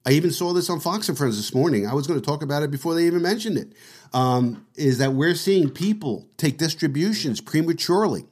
[0.07, 1.87] I even saw this on Fox and Friends this morning.
[1.87, 3.73] I was going to talk about it before they even mentioned it.
[4.13, 8.27] Um, is that we're seeing people take distributions prematurely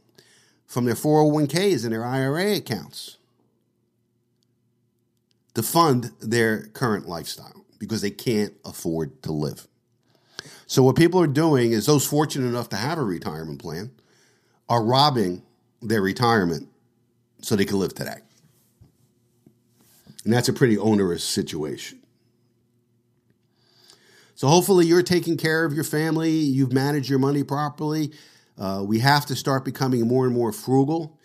[0.67, 3.17] from their 401ks and their IRA accounts
[5.55, 9.67] to fund their current lifestyle because they can't afford to live.
[10.67, 13.91] So what people are doing is those fortunate enough to have a retirement plan
[14.69, 15.43] are robbing
[15.81, 16.69] their retirement
[17.43, 18.21] so they can live today.
[20.25, 22.01] And that's a pretty onerous situation.
[24.35, 28.13] So hopefully you're taking care of your family, you've managed your money properly.
[28.59, 31.19] Uh, we have to start becoming more and more frugal.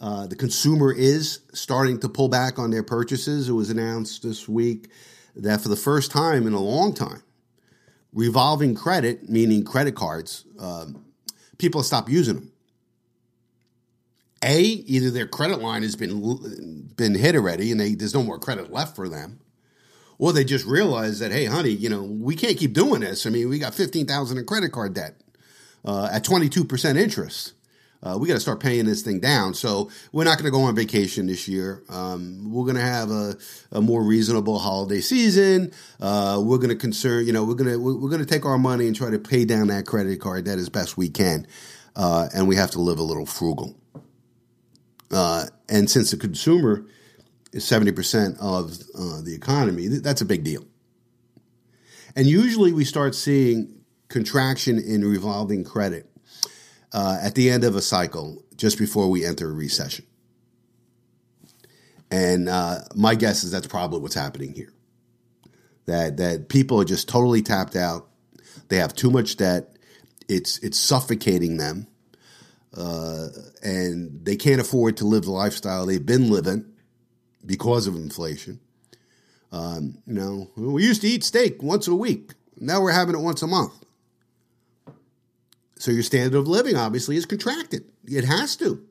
[0.00, 3.48] Uh, the consumer is starting to pull back on their purchases.
[3.48, 4.90] It was announced this week
[5.36, 7.22] that for the first time in a long time,
[8.12, 11.04] revolving credit, meaning credit cards, um,
[11.58, 12.52] people stop using them.
[14.44, 18.38] A, either their credit line has been been hit already, and they, there's no more
[18.38, 19.40] credit left for them,
[20.18, 23.26] or they just realize that, hey, honey, you know, we can't keep doing this.
[23.26, 25.16] I mean, we got fifteen thousand in credit card debt
[25.84, 27.54] uh, at twenty two percent interest
[28.04, 29.54] uh, we got to start paying this thing down.
[29.54, 31.82] So we're not going to go on vacation this year.
[31.88, 33.36] Um, we're going to have a,
[33.72, 35.72] a, more reasonable holiday season.
[36.00, 38.58] Uh, we're going to concern, you know, we're going to we're going to take our
[38.58, 41.46] money and try to pay down that credit card debt as best we can,
[41.96, 43.74] uh, and we have to live a little frugal.
[45.10, 46.86] Uh, and since the consumer
[47.52, 50.64] is seventy percent of uh, the economy, that's a big deal.
[52.16, 56.08] And usually we start seeing contraction in revolving credit
[56.92, 60.06] uh, at the end of a cycle, just before we enter a recession.
[62.10, 64.72] And uh, my guess is that's probably what's happening here.
[65.86, 68.08] That that people are just totally tapped out.
[68.68, 69.76] They have too much debt.
[70.28, 71.88] It's it's suffocating them,
[72.76, 73.28] uh,
[73.62, 76.64] and they can't afford to live the lifestyle they've been living
[77.44, 78.60] because of inflation.
[79.52, 82.32] Um, you know, we used to eat steak once a week.
[82.58, 83.72] Now we're having it once a month.
[85.76, 87.84] So your standard of living obviously is contracted.
[88.04, 88.84] It has to.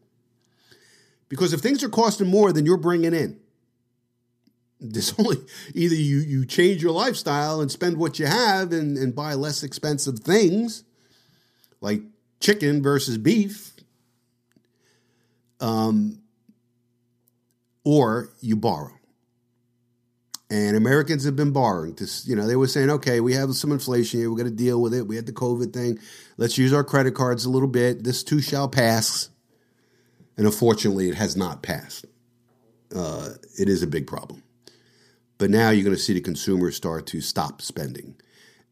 [1.27, 3.39] Because if things are costing more than you're bringing in,
[4.79, 5.37] there's only
[5.73, 9.63] either you, you change your lifestyle and spend what you have and, and buy less
[9.63, 10.83] expensive things
[11.81, 12.01] like
[12.39, 13.72] chicken versus beef,
[15.63, 16.19] um,
[17.83, 18.93] or you borrow
[20.53, 21.95] and Americans have been borrowing.
[21.95, 24.29] To, you know, they were saying, okay, we have some inflation here.
[24.29, 25.07] We're going to deal with it.
[25.07, 25.97] We had the COVID thing.
[26.37, 28.03] Let's use our credit cards a little bit.
[28.03, 29.29] This too shall pass.
[30.37, 32.05] And unfortunately, it has not passed.
[32.95, 34.43] Uh, it is a big problem.
[35.39, 38.15] But now you're going to see the consumers start to stop spending.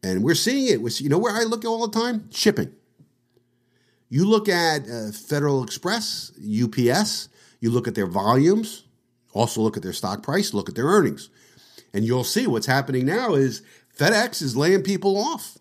[0.04, 0.82] And we're seeing it.
[0.82, 2.30] With, you know where I look all the time?
[2.30, 2.72] Shipping.
[4.12, 8.84] You look at uh, Federal Express, UPS, you look at their volumes,
[9.32, 11.30] also look at their stock price, look at their earnings.
[11.94, 13.62] And you'll see what's happening now is
[13.96, 15.56] FedEx is laying people off.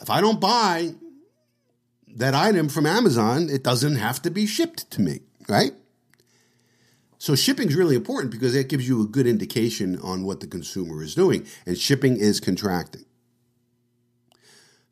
[0.00, 0.94] If I don't buy
[2.14, 5.72] that item from Amazon, it doesn't have to be shipped to me, right?
[7.18, 10.46] So shipping is really important because it gives you a good indication on what the
[10.46, 13.06] consumer is doing, and shipping is contracting.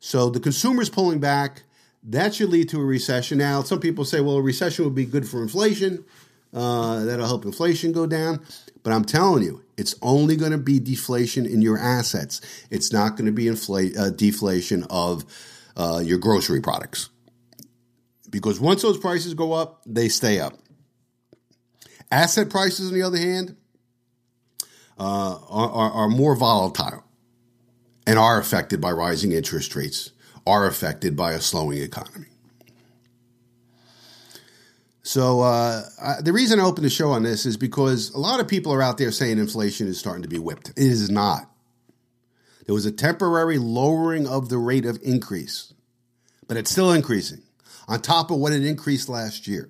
[0.01, 1.61] So the consumer is pulling back.
[2.03, 3.37] That should lead to a recession.
[3.37, 6.03] Now, some people say, well, a recession would be good for inflation.
[6.51, 8.43] Uh, that'll help inflation go down.
[8.81, 12.41] But I'm telling you, it's only going to be deflation in your assets.
[12.71, 15.23] It's not going to be inflate, uh, deflation of
[15.77, 17.09] uh, your grocery products.
[18.31, 20.57] Because once those prices go up, they stay up.
[22.09, 23.55] Asset prices, on the other hand,
[24.97, 27.03] uh, are, are, are more volatile
[28.05, 30.11] and are affected by rising interest rates,
[30.45, 32.27] are affected by a slowing economy.
[35.03, 38.39] So uh, I, the reason I opened the show on this is because a lot
[38.39, 40.69] of people are out there saying inflation is starting to be whipped.
[40.69, 41.49] It is not.
[42.65, 45.73] There was a temporary lowering of the rate of increase,
[46.47, 47.41] but it's still increasing
[47.87, 49.69] on top of what it increased last year.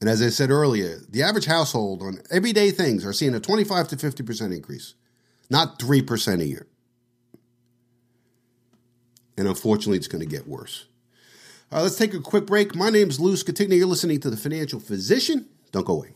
[0.00, 3.88] And as I said earlier, the average household on everyday things are seeing a 25
[3.88, 4.94] to 50% increase,
[5.50, 6.66] not 3% a year.
[9.36, 10.86] And unfortunately, it's going to get worse.
[11.70, 12.74] All right, let's take a quick break.
[12.74, 13.76] My name is Lou Scatigna.
[13.76, 15.46] You're listening to The Financial Physician.
[15.72, 16.12] Don't go away.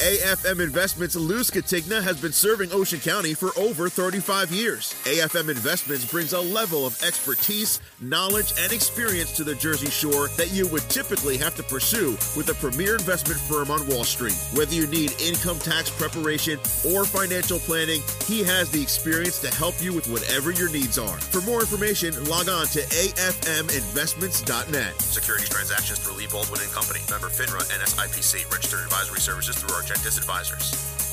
[0.00, 4.94] AFM Investments Lou Scatigna has been serving Ocean County for over 35 years.
[5.04, 10.52] AFM Investments brings a level of expertise, knowledge, and experience to the Jersey Shore that
[10.52, 14.32] you would typically have to pursue with a premier investment firm on Wall Street.
[14.54, 19.74] Whether you need income tax preparation or financial planning, he has the experience to help
[19.82, 21.18] you with whatever your needs are.
[21.18, 25.02] For more information, log on to afminvestments.net.
[25.02, 27.00] Securities transactions through Lee Baldwin and Company.
[27.10, 28.50] Member FINRA and SIPC.
[28.50, 31.09] Registered advisory services through Argentis Advisors.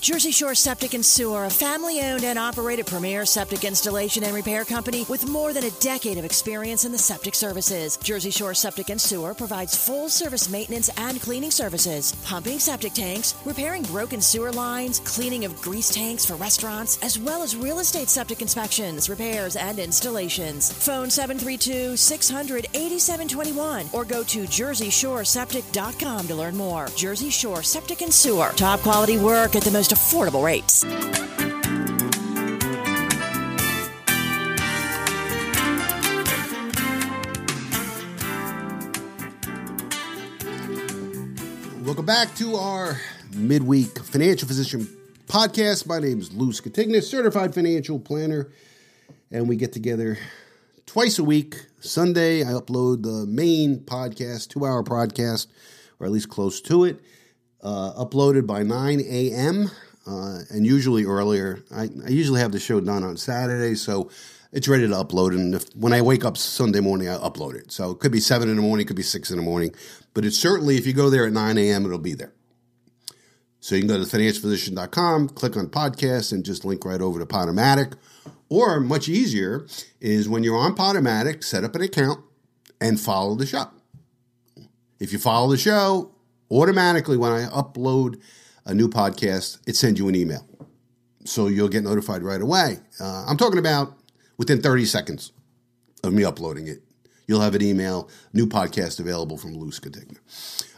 [0.00, 4.64] Jersey Shore Septic and Sewer, a family owned and operated premier septic installation and repair
[4.64, 7.98] company with more than a decade of experience in the septic services.
[7.98, 13.34] Jersey Shore Septic and Sewer provides full service maintenance and cleaning services, pumping septic tanks,
[13.44, 18.08] repairing broken sewer lines, cleaning of grease tanks for restaurants, as well as real estate
[18.08, 20.72] septic inspections, repairs, and installations.
[20.72, 26.88] Phone 732 600 8721 or go to jerseyshoreseptic.com to learn more.
[26.96, 28.48] Jersey Shore Septic and Sewer.
[28.56, 30.84] Top quality work at the most affordable rates.
[41.84, 43.00] Welcome back to our
[43.34, 44.88] midweek financial physician
[45.26, 45.86] podcast.
[45.86, 48.48] My name is Lou Scatigna, certified financial planner,
[49.30, 50.18] and we get together
[50.86, 51.66] twice a week.
[51.80, 55.46] Sunday, I upload the main podcast, two hour podcast,
[55.98, 57.00] or at least close to it,
[57.62, 59.70] uh, uploaded by 9 a.m.
[60.06, 61.62] Uh, and usually earlier.
[61.70, 64.10] I, I, usually have the show done on Saturday, so
[64.52, 65.34] it's ready to upload.
[65.34, 67.70] And if, when I wake up Sunday morning, I upload it.
[67.70, 69.74] So it could be 7 in the morning, it could be 6 in the morning.
[70.14, 72.32] But it's certainly, if you go there at 9 a.m., it'll be there.
[73.60, 77.26] So you can go to financialphysician.com, click on podcast, and just link right over to
[77.26, 77.94] Podomatic.
[78.48, 79.66] Or much easier
[80.00, 82.24] is when you're on Podomatic, set up an account
[82.80, 83.66] and follow the show.
[84.98, 86.10] If you follow the show,
[86.50, 88.20] automatically when I upload
[88.66, 90.46] a new podcast, it sends you an email.
[91.24, 92.78] So you'll get notified right away.
[92.98, 93.94] Uh, I'm talking about
[94.38, 95.32] within 30 seconds
[96.02, 96.82] of me uploading it.
[97.26, 100.18] You'll have an email, new podcast available from Lou Scatigna.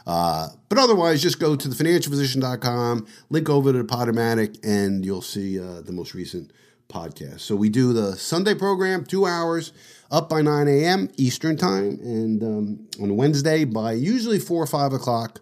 [0.05, 5.59] Uh, but otherwise, just go to thefinancialphysician.com, link over to the Podomatic, and you'll see
[5.59, 6.51] uh, the most recent
[6.89, 7.39] podcast.
[7.39, 9.71] So we do the Sunday program, two hours,
[10.11, 11.09] up by 9 a.m.
[11.17, 15.39] Eastern Time, and um, on Wednesday by usually 4 or 5 o'clock,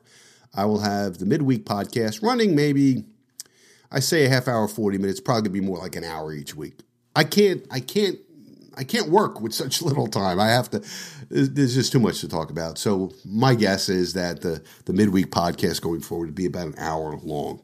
[0.53, 3.05] I will have the midweek podcast running maybe,
[3.91, 6.79] I say a half hour, 40 minutes, probably be more like an hour each week.
[7.15, 8.19] I can't, I can't
[8.75, 10.39] I can't work with such little time.
[10.39, 10.83] I have to.
[11.29, 12.77] There's just too much to talk about.
[12.77, 16.75] So my guess is that the the midweek podcast going forward would be about an
[16.77, 17.61] hour long.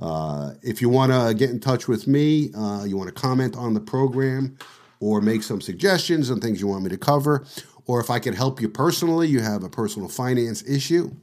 [0.00, 3.56] Uh, if you want to get in touch with me, uh, you want to comment
[3.56, 4.56] on the program,
[5.00, 7.44] or make some suggestions on things you want me to cover,
[7.86, 11.14] or if I can help you personally, you have a personal finance issue.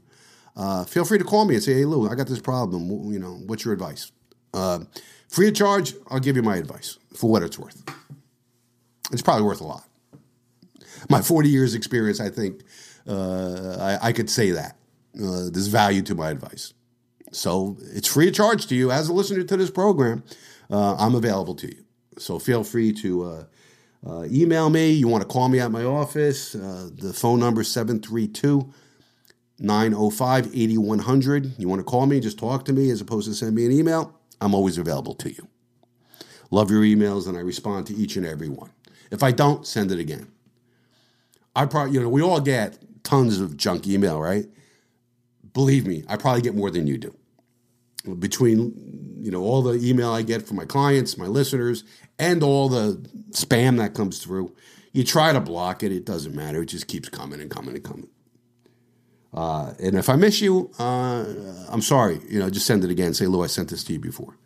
[0.55, 3.11] Uh, feel free to call me and say, "Hey Lou, I got this problem.
[3.11, 4.11] You know, what's your advice?"
[4.53, 4.79] Uh,
[5.29, 7.83] free of charge, I'll give you my advice for what it's worth.
[9.11, 9.83] It's probably worth a lot.
[11.09, 12.61] My 40 years experience, I think
[13.07, 14.75] uh, I, I, could say that.
[15.15, 16.73] uh, there's value to my advice.
[17.31, 20.23] So it's free of charge to you as a listener to this program.
[20.69, 21.83] Uh, I'm available to you.
[22.17, 23.45] So feel free to
[24.05, 24.91] uh, email me.
[24.91, 26.51] You want to call me at my office.
[26.51, 28.71] The phone number is 732
[29.59, 31.53] 905 8100.
[31.57, 33.71] You want to call me, just talk to me as opposed to send me an
[33.71, 34.15] email.
[34.41, 35.47] I'm always available to you.
[36.51, 38.71] Love your emails and I respond to each and every one.
[39.11, 40.31] If I don't, send it again.
[41.55, 44.45] I probably, you know, we all get tons of junk email, right?
[45.53, 47.15] Believe me, I probably get more than you do.
[48.17, 51.83] Between, you know, all the email I get from my clients, my listeners,
[52.17, 52.93] and all the
[53.31, 54.55] spam that comes through,
[54.93, 55.91] you try to block it.
[55.91, 56.61] It doesn't matter.
[56.61, 58.09] It just keeps coming and coming and coming.
[59.33, 61.25] Uh, and if I miss you, uh,
[61.69, 62.19] I'm sorry.
[62.27, 63.13] You know, just send it again.
[63.13, 64.37] Say, Lou, I sent this to you before,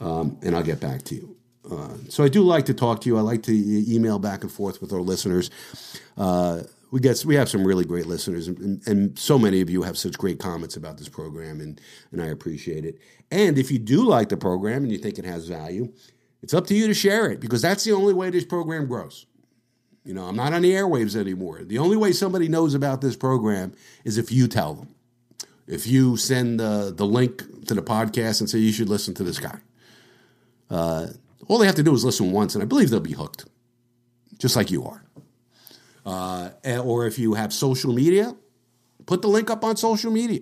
[0.00, 1.36] um, and I'll get back to you.
[1.70, 3.16] Uh, so I do like to talk to you.
[3.16, 3.52] I like to
[3.92, 5.50] email back and forth with our listeners.
[6.16, 9.82] Uh, we get we have some really great listeners, and, and, so many of you
[9.82, 12.98] have such great comments about this program, and and I appreciate it.
[13.30, 15.90] And if you do like the program and you think it has value,
[16.42, 19.24] it's up to you to share it because that's the only way this program grows.
[20.04, 21.62] You know, I'm not on the airwaves anymore.
[21.62, 23.72] The only way somebody knows about this program
[24.04, 24.94] is if you tell them.
[25.66, 29.22] If you send the, the link to the podcast and say you should listen to
[29.22, 29.58] this guy.
[30.68, 31.08] Uh,
[31.46, 33.44] all they have to do is listen once, and I believe they'll be hooked,
[34.38, 35.04] just like you are.
[36.04, 36.50] Uh,
[36.82, 38.34] or if you have social media,
[39.06, 40.40] put the link up on social media.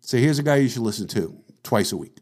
[0.00, 2.18] Say, here's a guy you should listen to twice a week.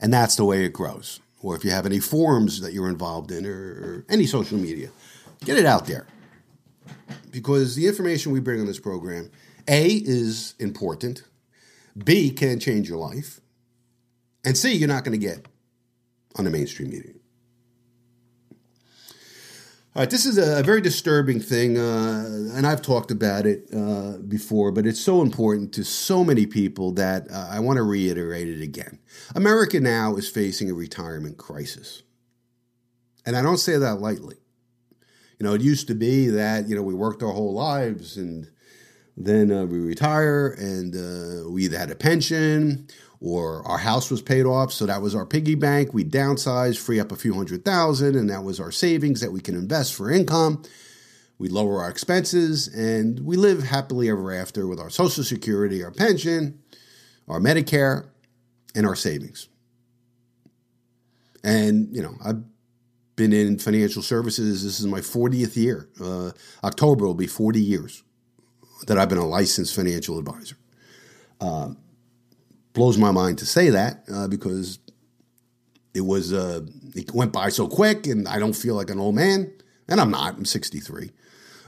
[0.00, 1.20] And that's the way it grows.
[1.40, 4.90] Or if you have any forums that you're involved in or, or any social media,
[5.44, 6.06] get it out there.
[7.30, 9.30] Because the information we bring on this program,
[9.68, 11.22] A, is important,
[11.96, 13.40] B, can change your life,
[14.44, 15.46] and C, you're not going to get
[16.36, 17.12] on the mainstream media.
[19.98, 24.18] All right, this is a, very disturbing thing, uh, and I've talked about it uh,
[24.18, 28.46] before, but it's so important to so many people that uh, I want to reiterate
[28.46, 29.00] it again.
[29.34, 32.04] America now is facing a retirement crisis.
[33.26, 34.36] And I don't say that lightly.
[35.40, 38.46] You know, it used to be that, you know, we worked our whole lives and
[39.16, 42.86] then uh, we retire and uh, we either had a pension
[43.20, 44.72] or our house was paid off.
[44.72, 45.92] So that was our piggy bank.
[45.92, 49.40] We downsized, free up a few hundred thousand, and that was our savings that we
[49.40, 50.62] can invest for income.
[51.38, 55.92] We lower our expenses and we live happily ever after with our Social Security, our
[55.92, 56.60] pension,
[57.28, 58.08] our Medicare,
[58.74, 59.48] and our savings.
[61.44, 62.42] And, you know, I've
[63.14, 64.64] been in financial services.
[64.64, 65.88] This is my 40th year.
[66.00, 66.32] Uh,
[66.64, 68.02] October will be 40 years
[68.86, 70.56] that I've been a licensed financial advisor.
[71.40, 71.78] Um,
[72.78, 74.78] blows my mind to say that uh, because
[75.94, 76.60] it was uh,
[76.94, 79.52] it went by so quick, and I don't feel like an old man,
[79.88, 80.36] and I'm not.
[80.36, 81.10] I'm 63,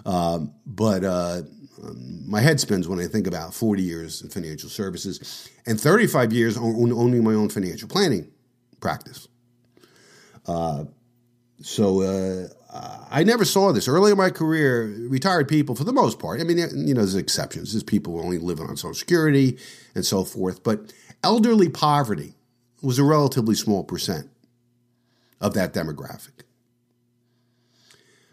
[0.06, 1.42] um, but uh,
[1.82, 6.32] um, my head spins when I think about 40 years in financial services and 35
[6.32, 8.30] years owning my own financial planning
[8.80, 9.26] practice.
[10.46, 10.84] Uh,
[11.61, 14.94] so uh, I never saw this early in my career.
[15.08, 17.72] Retired people, for the most part, I mean, you know, there's exceptions.
[17.72, 19.58] There's people only living on Social Security
[19.94, 20.92] and so forth, but
[21.24, 22.34] elderly poverty
[22.80, 24.30] was a relatively small percent
[25.40, 26.44] of that demographic.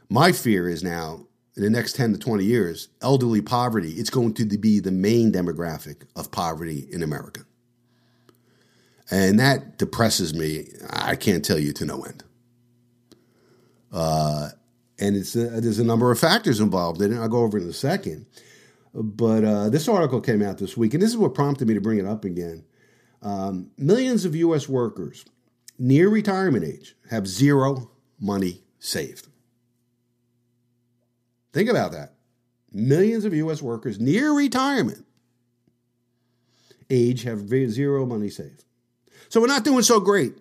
[0.10, 1.26] My fear is now,
[1.56, 5.32] in the next 10 to 20 years, elderly poverty, it's going to be the main
[5.32, 7.42] demographic of poverty in America.
[9.10, 12.24] And that depresses me, I can't tell you to no end.
[13.92, 14.50] Uh,
[15.00, 17.20] and it's a, there's a number of factors involved in it.
[17.20, 18.26] I'll go over it in a second.
[18.94, 21.82] But uh, this article came out this week, and this is what prompted me to
[21.82, 22.64] bring it up again.
[23.22, 24.68] Um, millions of U.S.
[24.68, 25.26] workers
[25.78, 29.28] near retirement age have zero money saved.
[31.54, 32.14] Think about that.
[32.72, 33.62] Millions of U.S.
[33.62, 35.06] workers near retirement
[36.90, 38.64] age have zero money saved.
[39.30, 40.34] So we're not doing so great.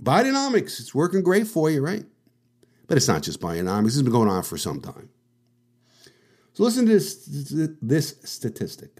[0.00, 2.04] Bidenomics, it's working great for you, right?
[2.92, 5.08] But it's not just Bidenomics, it's been going on for some time.
[6.52, 7.26] So listen to this,
[7.80, 8.90] this statistic.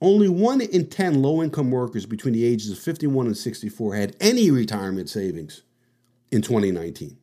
[0.00, 4.16] Only one in 10 low income workers between the ages of 51 and 64 had
[4.20, 5.62] any retirement savings
[6.30, 7.16] in 2019.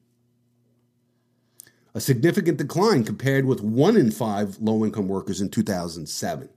[1.95, 6.49] A significant decline compared with one in five low income workers in 2007.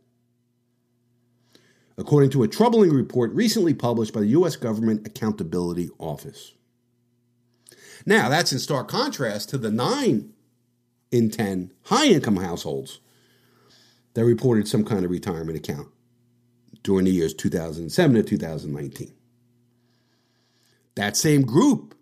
[1.96, 4.56] According to a troubling report recently published by the U.S.
[4.56, 6.54] Government Accountability Office.
[8.06, 10.32] Now, that's in stark contrast to the 9
[11.10, 13.00] in 10 high income households
[14.14, 15.88] that reported some kind of retirement account
[16.82, 19.12] during the years 2007 to 2019.
[20.94, 21.94] That same group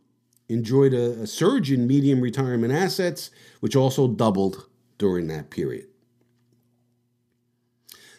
[0.49, 3.31] enjoyed a, a, surge in medium retirement assets,
[3.61, 5.87] which also doubled during that period.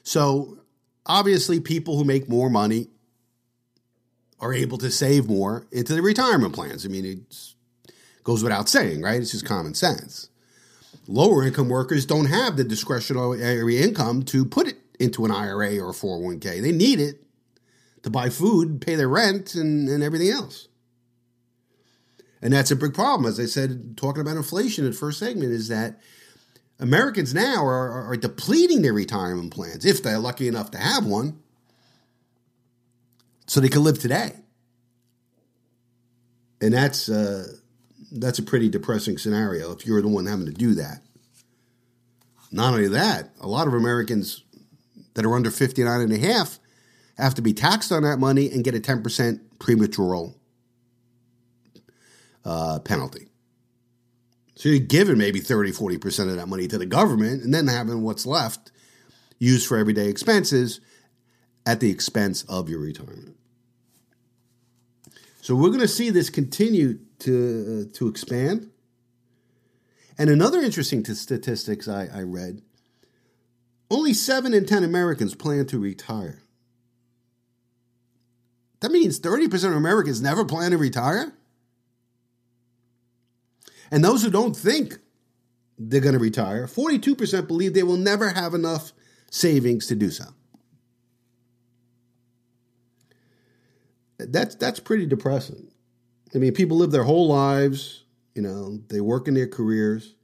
[0.03, 0.59] So
[1.05, 2.87] obviously, people who make more money
[4.39, 6.85] are able to save more into the retirement plans.
[6.85, 7.53] I mean, it
[8.29, 9.19] goes without saying, right?
[9.19, 10.29] It's just common sense.
[11.07, 15.89] Lower income workers don't have the discretionary income to put it into an IRA or
[15.89, 16.61] a 401k.
[16.61, 17.23] They need it
[18.03, 20.67] to buy food, pay their rent, and, and everything else.
[22.39, 23.27] And that's a big problem.
[23.27, 25.99] As I said, talking about inflation in the first segment, is that
[26.79, 31.39] Americans now are, are depleting their retirement plans, if they're lucky enough to have one,
[33.47, 34.33] so they can live today.
[36.61, 37.55] And that's uh,
[38.11, 41.01] that's a pretty depressing scenario if you're the one having to do that.
[42.51, 44.43] Not only that, a lot of Americans
[45.13, 46.59] that are under 59 and a half
[47.17, 50.33] have to be taxed on that money and get a 10% premature
[52.45, 53.27] uh, penalty.
[54.55, 58.01] So you're giving maybe 30, 40% of that money to the government and then having
[58.01, 58.71] what's left
[59.37, 60.81] used for everyday expenses
[61.65, 63.37] at the expense of your retirement.
[65.41, 68.69] So we're going to see this continue to, uh, to expand.
[70.17, 72.61] And another interesting t- statistics I, I read
[73.91, 76.43] only 7 in 10 Americans plan to retire.
[78.81, 81.33] That means 30% of Americans never plan to retire?
[83.91, 84.99] And those who don't think
[85.77, 88.93] they're going to retire, 42% believe they will never have enough
[89.31, 90.25] savings to do so.
[94.17, 95.68] That's that's pretty depressing.
[96.33, 98.03] I mean, people live their whole lives,
[98.35, 100.15] you know, they work in their careers.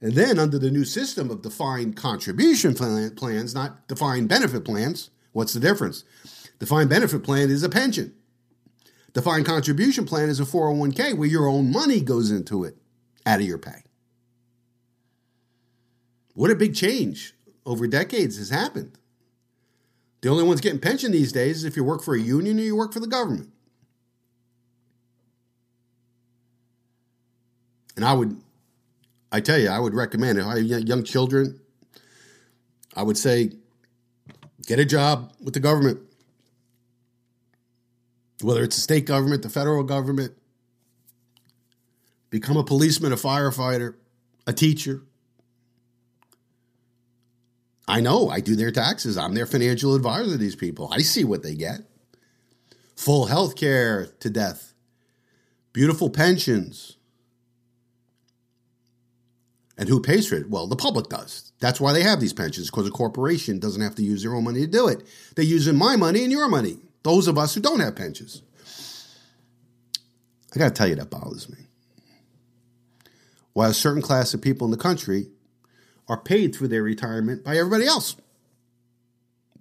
[0.00, 5.10] And then under the new system of defined contribution plan, plans, not defined benefit plans,
[5.32, 6.04] what's the difference?
[6.58, 8.14] Defined benefit plan is a pension.
[9.12, 12.76] Defined contribution plan is a 401k where your own money goes into it
[13.24, 13.82] out of your pay.
[16.34, 17.34] What a big change
[17.64, 18.98] over decades has happened.
[20.20, 22.62] The only ones getting pension these days is if you work for a union or
[22.62, 23.50] you work for the government.
[27.96, 28.36] And I would,
[29.32, 31.60] I tell you, I would recommend if I have young children,
[32.94, 33.52] I would say
[34.66, 36.00] get a job with the government
[38.42, 40.34] whether it's the state government, the federal government,
[42.30, 43.94] become a policeman, a firefighter,
[44.46, 45.02] a teacher.
[47.88, 49.16] I know I do their taxes.
[49.16, 50.90] I'm their financial advisor to these people.
[50.92, 51.80] I see what they get.
[52.96, 54.72] Full health care to death,
[55.72, 56.95] beautiful pensions.
[59.78, 60.48] And who pays for it?
[60.48, 61.52] Well, the public does.
[61.60, 64.44] That's why they have these pensions, because a corporation doesn't have to use their own
[64.44, 65.06] money to do it.
[65.34, 68.42] They're using my money and your money those of us who don't have pensions.
[70.52, 71.58] I got to tell you, that bothers me.
[73.52, 75.28] While a certain class of people in the country
[76.08, 78.16] are paid through their retirement by everybody else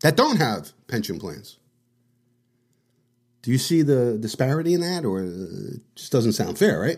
[0.01, 1.59] that don't have pension plans.
[3.43, 6.97] Do you see the disparity in that, or uh, it just doesn't sound fair, right?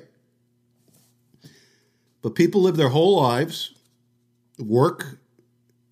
[2.21, 3.73] But people live their whole lives,
[4.57, 5.19] work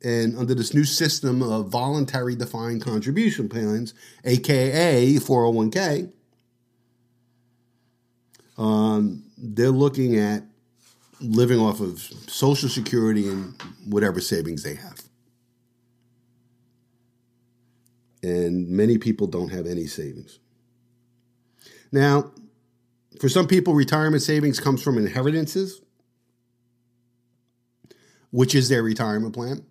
[0.06, 6.12] and under this new system of voluntary defined contribution plans, aka 401k,
[8.58, 10.44] um, they're looking at
[11.20, 15.02] living off of Social Security and whatever savings they have.
[18.22, 20.38] And many people don't have any savings.
[21.92, 22.32] Now,
[23.20, 25.82] for some people, retirement savings comes from inheritances,
[28.32, 29.66] which is their retirement plan.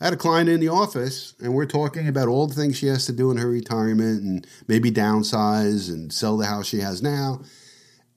[0.00, 2.86] I had a client in the office, and we're talking about all the things she
[2.86, 7.02] has to do in her retirement and maybe downsize and sell the house she has
[7.02, 7.40] now.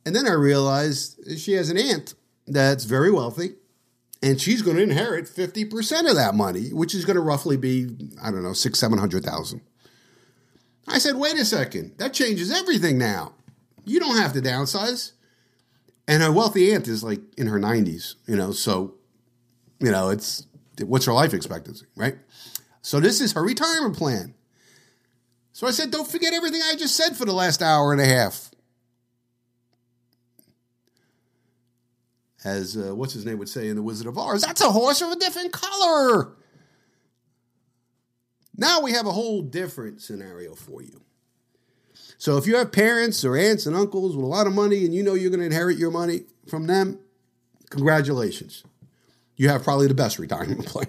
[0.05, 2.15] And then I realized she has an aunt
[2.47, 3.55] that's very wealthy,
[4.21, 7.95] and she's going to inherit 50% of that money, which is going to roughly be,
[8.21, 9.61] I don't know, six, 700,000.
[10.87, 13.33] I said, wait a second, that changes everything now.
[13.85, 15.11] You don't have to downsize.
[16.07, 18.95] And her wealthy aunt is like in her 90s, you know, so,
[19.80, 20.45] you know, it's
[20.82, 22.17] what's her life expectancy, right?
[22.82, 24.34] So this is her retirement plan.
[25.53, 28.05] So I said, don't forget everything I just said for the last hour and a
[28.05, 28.51] half.
[32.45, 35.01] As uh, what's his name would say in The Wizard of Oz, that's a horse
[35.01, 36.38] of a different color.
[38.55, 41.01] Now we have a whole different scenario for you.
[42.17, 44.93] So if you have parents or aunts and uncles with a lot of money and
[44.93, 46.99] you know you're going to inherit your money from them,
[47.69, 48.63] congratulations
[49.39, 50.87] you have probably the best retirement plan.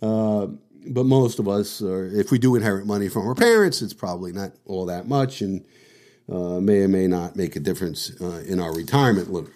[0.00, 0.46] uh,
[0.86, 4.32] but most of us, or if we do inherit money from our parents, it's probably
[4.32, 5.64] not all that much and
[6.32, 9.52] uh, may or may not make a difference uh, in our retirement living.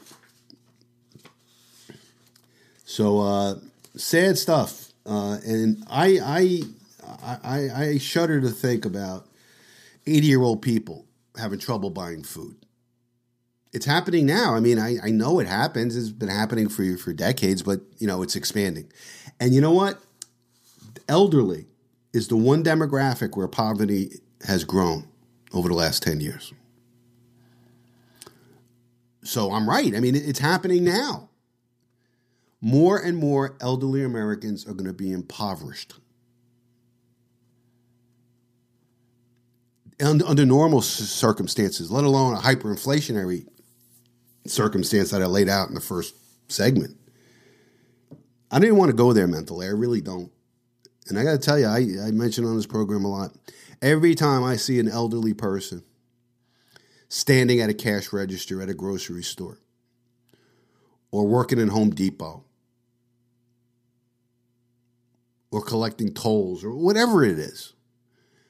[2.85, 3.55] So, uh,
[3.97, 6.63] sad stuff Uh, and I, I,
[7.43, 9.27] I, I shudder to think about
[10.07, 11.07] 80 year old people
[11.37, 12.57] having trouble buying food.
[13.73, 14.55] It's happening now.
[14.55, 15.97] I mean, I, I know it happens.
[15.97, 18.93] It's been happening for for decades, but you know it's expanding.
[19.41, 20.01] And you know what?
[21.09, 21.67] Elderly
[22.13, 25.09] is the one demographic where poverty has grown
[25.53, 26.53] over the last 10 years.
[29.25, 29.95] So I'm right.
[29.95, 31.29] I mean, it's happening now.
[32.61, 35.95] More and more elderly Americans are going to be impoverished.
[40.01, 43.47] Under, under normal circumstances, let alone a hyperinflationary
[44.47, 46.15] circumstance that I laid out in the first
[46.51, 46.97] segment.
[48.51, 49.67] I didn't want to go there mentally.
[49.67, 50.31] I really don't.
[51.09, 53.33] And I got to tell you, I, I mentioned on this program a lot.
[53.81, 55.83] Every time I see an elderly person
[57.09, 59.59] standing at a cash register at a grocery store
[61.11, 62.45] or working in Home Depot
[65.51, 67.73] or collecting tolls or whatever it is,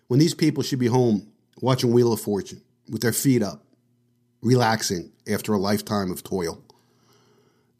[0.08, 3.64] when these people should be home watching Wheel of Fortune with their feet up,
[4.42, 6.62] relaxing after a lifetime of toil,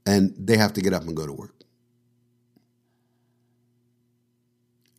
[0.06, 1.62] and they have to get up and go to work.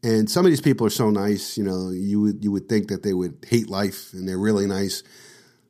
[0.03, 2.89] And some of these people are so nice, you know, you would you would think
[2.89, 5.01] that they would hate life and they're really nice.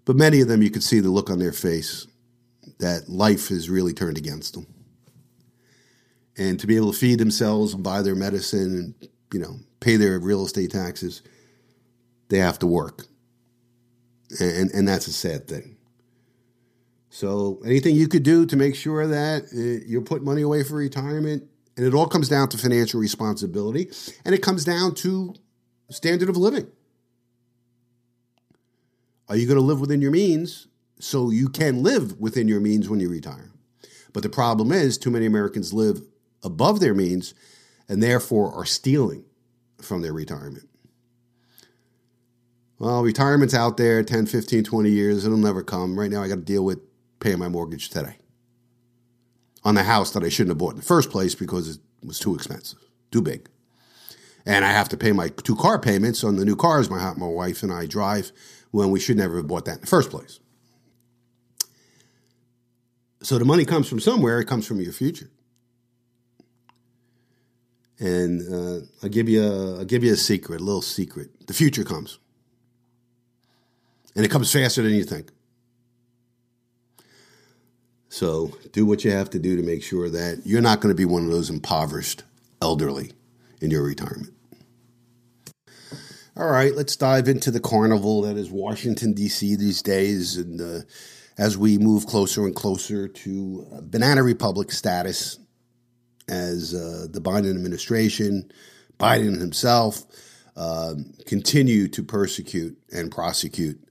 [0.06, 2.08] But many of them you could see the look on their face
[2.80, 4.66] that life has really turned against them.
[6.36, 9.98] And to be able to feed themselves and buy their medicine and, you know, pay
[9.98, 11.22] their real estate taxes,
[12.30, 13.06] they have to work.
[14.40, 15.73] And and that's a sad thing.
[17.14, 20.74] So anything you could do to make sure that uh, you're putting money away for
[20.74, 21.44] retirement,
[21.78, 23.92] and it all comes down to financial responsibility
[24.26, 25.36] and it comes down to
[25.92, 26.66] standard of living.
[29.30, 30.66] Are you going to live within your means
[31.00, 33.52] so you can live within your means when you retire?
[34.12, 36.02] But the problem is, too many Americans live
[36.42, 37.36] above their means
[37.88, 39.24] and therefore are stealing
[39.80, 40.68] from their retirement.
[42.80, 45.26] Well, retirement's out there 10, 15, 20 years.
[45.26, 46.00] It'll never come.
[46.00, 46.80] Right now, I got to deal with
[47.24, 48.18] paying my mortgage today
[49.64, 52.20] on the house that I shouldn't have bought in the first place because it was
[52.20, 52.80] too expensive,
[53.12, 53.50] too big.
[54.46, 57.28] And I have to pay my two car payments on the new cars my, my
[57.28, 58.34] wife and I drive
[58.72, 60.40] when we should never have bought that in the first place.
[63.22, 65.30] So the money comes from somewhere, it comes from your future.
[68.00, 71.48] And uh, I'll give you a, I'll give you a secret, a little secret.
[71.48, 72.20] The future comes,
[74.14, 75.32] and it comes faster than you think.
[78.14, 80.96] So do what you have to do to make sure that you're not going to
[80.96, 82.22] be one of those impoverished
[82.62, 83.12] elderly
[83.60, 84.32] in your retirement.
[86.38, 89.56] All right, let's dive into the carnival that is Washington, D.C.
[89.56, 90.38] these days.
[90.38, 90.86] And uh,
[91.40, 95.40] as we move closer and closer to uh, Banana Republic status,
[96.30, 98.52] as uh, the Biden administration,
[99.00, 100.04] Biden himself,
[100.56, 103.84] um, continue to persecute and prosecute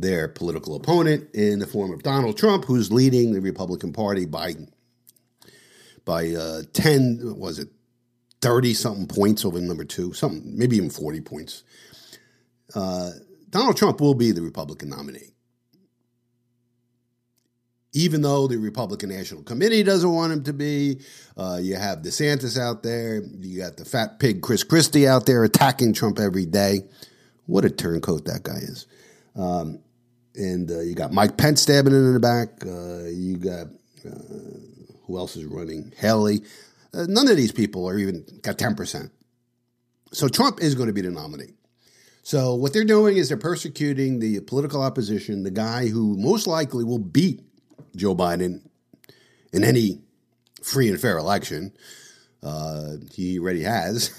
[0.00, 4.54] their political opponent in the form of Donald Trump, who's leading the Republican Party by
[6.04, 7.68] by uh, ten was it
[8.40, 11.62] thirty something points over number two, something maybe even forty points.
[12.74, 13.10] Uh,
[13.50, 15.34] Donald Trump will be the Republican nominee,
[17.92, 21.00] even though the Republican National Committee doesn't want him to be.
[21.36, 23.22] Uh, you have DeSantis out there.
[23.22, 26.80] You got the fat pig Chris Christie out there attacking Trump every day.
[27.46, 28.86] What a turncoat that guy is.
[29.36, 29.80] Um,
[30.34, 32.64] and uh, you got Mike Pence stabbing it in the back.
[32.64, 33.66] Uh, you got
[34.06, 34.58] uh,
[35.06, 35.92] who else is running?
[35.96, 36.42] Haley.
[36.94, 39.10] Uh, none of these people are even got ten percent.
[40.12, 41.54] So Trump is going to be the nominee.
[42.22, 46.84] So what they're doing is they're persecuting the political opposition, the guy who most likely
[46.84, 47.42] will beat
[47.96, 48.60] Joe Biden
[49.52, 50.02] in any
[50.62, 51.72] free and fair election.
[52.42, 54.10] Uh, he already has.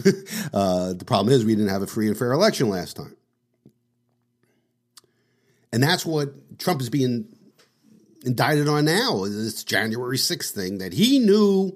[0.53, 3.15] uh, the problem is we didn't have a free and fair election last time.
[5.73, 7.25] And that's what Trump is being
[8.23, 11.75] indicted on now, this January 6th thing, that he knew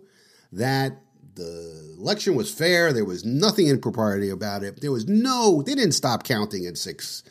[0.52, 1.02] that
[1.34, 2.94] the election was fair.
[2.94, 4.82] There was nothing impropriety about it.
[4.82, 7.24] There was no, they didn't stop counting in six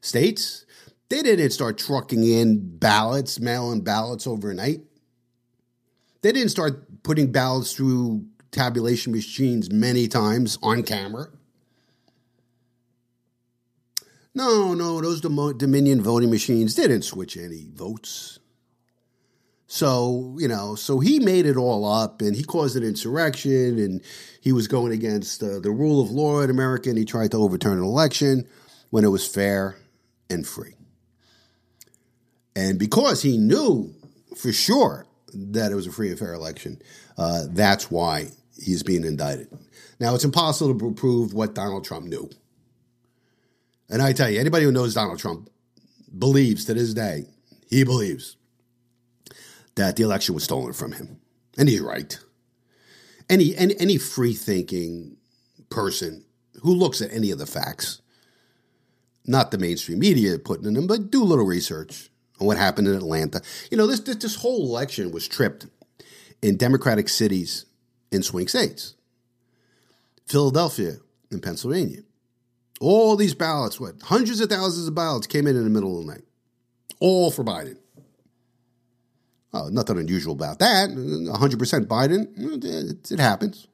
[0.00, 0.66] states.
[1.10, 4.80] They didn't start trucking in ballots, mail in ballots overnight.
[6.22, 11.28] They didn't start putting ballots through tabulation machines many times on camera.
[14.34, 18.38] No, no, those Dominion voting machines didn't switch any votes.
[19.66, 24.02] So, you know, so he made it all up and he caused an insurrection and
[24.40, 27.36] he was going against uh, the rule of law in America and he tried to
[27.36, 28.48] overturn an election
[28.90, 29.76] when it was fair
[30.28, 30.74] and free.
[32.56, 33.94] And because he knew
[34.36, 36.82] for sure that it was a free and fair election,
[37.16, 38.26] uh, that's why
[38.60, 39.48] he's being indicted.
[40.00, 42.28] Now, it's impossible to prove what Donald Trump knew.
[43.90, 45.50] And I tell you, anybody who knows Donald Trump
[46.16, 47.24] believes to this day,
[47.68, 48.36] he believes
[49.74, 51.20] that the election was stolen from him.
[51.58, 52.18] And he's right.
[53.28, 55.16] Any, any, any free thinking
[55.70, 56.24] person
[56.62, 58.00] who looks at any of the facts,
[59.26, 62.10] not the mainstream media putting in them, but do a little research
[62.40, 63.42] on what happened in Atlanta.
[63.70, 65.66] You know, this, this, this whole election was tripped
[66.42, 67.66] in Democratic cities
[68.10, 68.94] in swing states.
[70.26, 70.96] Philadelphia
[71.30, 72.02] and Pennsylvania.
[72.80, 76.06] All these ballots, what, hundreds of thousands of ballots came in in the middle of
[76.06, 76.24] the night,
[76.98, 77.76] all for Biden.
[79.52, 80.90] Oh, nothing unusual about that.
[80.90, 83.66] 100% Biden, it, happens.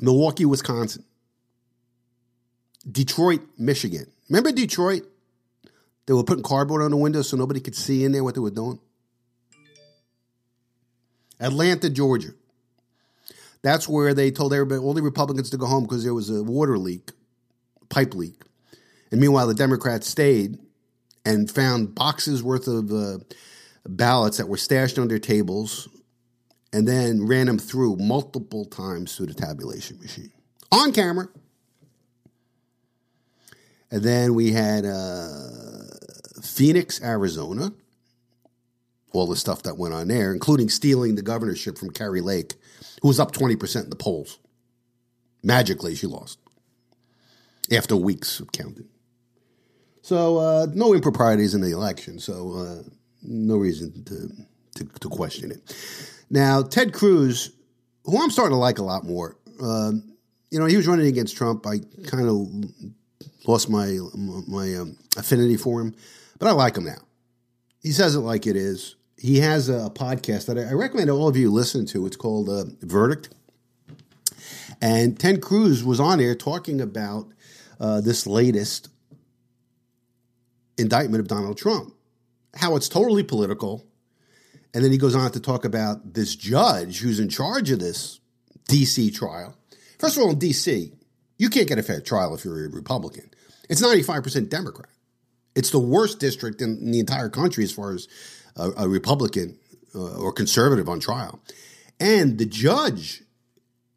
[0.00, 1.04] Milwaukee, Wisconsin.
[2.90, 4.06] Detroit, Michigan.
[4.28, 5.04] Remember Detroit?
[6.06, 8.40] They were putting cardboard on the windows so nobody could see in there what they
[8.40, 8.78] were doing.
[11.40, 12.30] Atlanta, Georgia.
[13.64, 16.42] That's where they told everybody, all the Republicans to go home because there was a
[16.44, 17.12] water leak,
[17.88, 18.42] pipe leak.
[19.10, 20.58] And meanwhile, the Democrats stayed
[21.24, 23.20] and found boxes worth of uh,
[23.86, 25.88] ballots that were stashed under tables
[26.74, 30.30] and then ran them through multiple times through the tabulation machine
[30.70, 31.26] on camera.
[33.90, 35.88] And then we had uh,
[36.42, 37.72] Phoenix, Arizona,
[39.12, 42.52] all the stuff that went on there, including stealing the governorship from Kari Lake,
[43.02, 44.38] who was up 20% in the polls.
[45.42, 46.38] Magically, she lost
[47.72, 48.88] after weeks of counting.
[50.02, 52.82] So, uh, no improprieties in the election, so uh,
[53.22, 55.76] no reason to, to, to, question it.
[56.28, 57.52] Now, Ted Cruz,
[58.04, 59.92] who I'm starting to like a lot more, uh,
[60.50, 61.66] you know, he was running against Trump.
[61.66, 62.48] I kind of
[63.46, 63.98] lost my
[64.46, 65.94] my um, affinity for him,
[66.38, 67.00] but I like him now.
[67.82, 71.34] He says it like it is he has a podcast that I recommend all of
[71.34, 72.04] you listen to.
[72.04, 73.30] It's called uh, Verdict.
[74.82, 77.28] And Ted Cruz was on there talking about
[77.80, 78.90] uh, this latest
[80.76, 81.94] indictment of Donald Trump,
[82.54, 83.86] how it's totally political.
[84.74, 88.20] And then he goes on to talk about this judge who's in charge of this
[88.68, 89.56] DC trial.
[89.98, 90.92] First of all, in DC,
[91.38, 93.30] you can't get a fair trial if you're a Republican.
[93.70, 94.90] It's 95% Democrat.
[95.54, 98.06] It's the worst district in the entire country as far as
[98.56, 99.58] a, a Republican
[99.94, 101.40] uh, or conservative on trial.
[102.00, 103.22] And the judge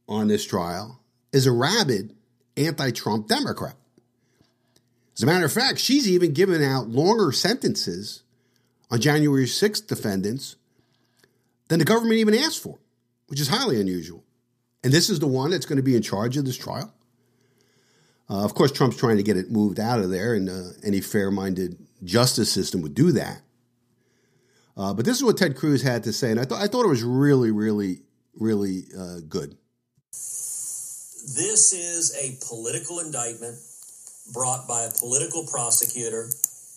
[0.08, 1.00] on this trial
[1.32, 2.16] is a rabid
[2.56, 3.76] anti Trump Democrat.
[5.16, 8.22] As a matter of fact, she's even given out longer sentences
[8.92, 10.56] on January 6th defendants
[11.68, 12.78] than the government even asked for,
[13.28, 14.24] which is highly unusual.
[14.84, 16.94] And this is the one that's going to be in charge of this trial.
[18.30, 21.02] Uh, of course, Trump's trying to get it moved out of there, and uh, any
[21.02, 23.42] fair minded justice system would do that.
[24.78, 26.86] Uh, but this is what Ted Cruz had to say, and I thought I thought
[26.86, 28.02] it was really, really,
[28.36, 29.58] really uh, good.
[30.12, 33.58] This is a political indictment
[34.34, 36.30] brought by a political prosecutor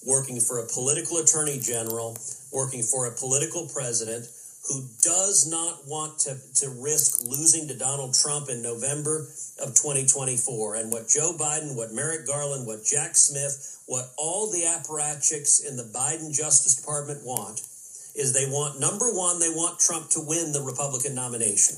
[0.07, 2.17] working for a political attorney general,
[2.53, 4.27] working for a political president
[4.69, 9.29] who does not want to, to risk losing to Donald Trump in November
[9.61, 10.77] of 2024.
[10.77, 15.77] And what Joe Biden, what Merrick Garland, what Jack Smith, what all the apparatchiks in
[15.77, 17.61] the Biden Justice Department want
[18.15, 21.77] is they want number one, they want Trump to win the Republican nomination.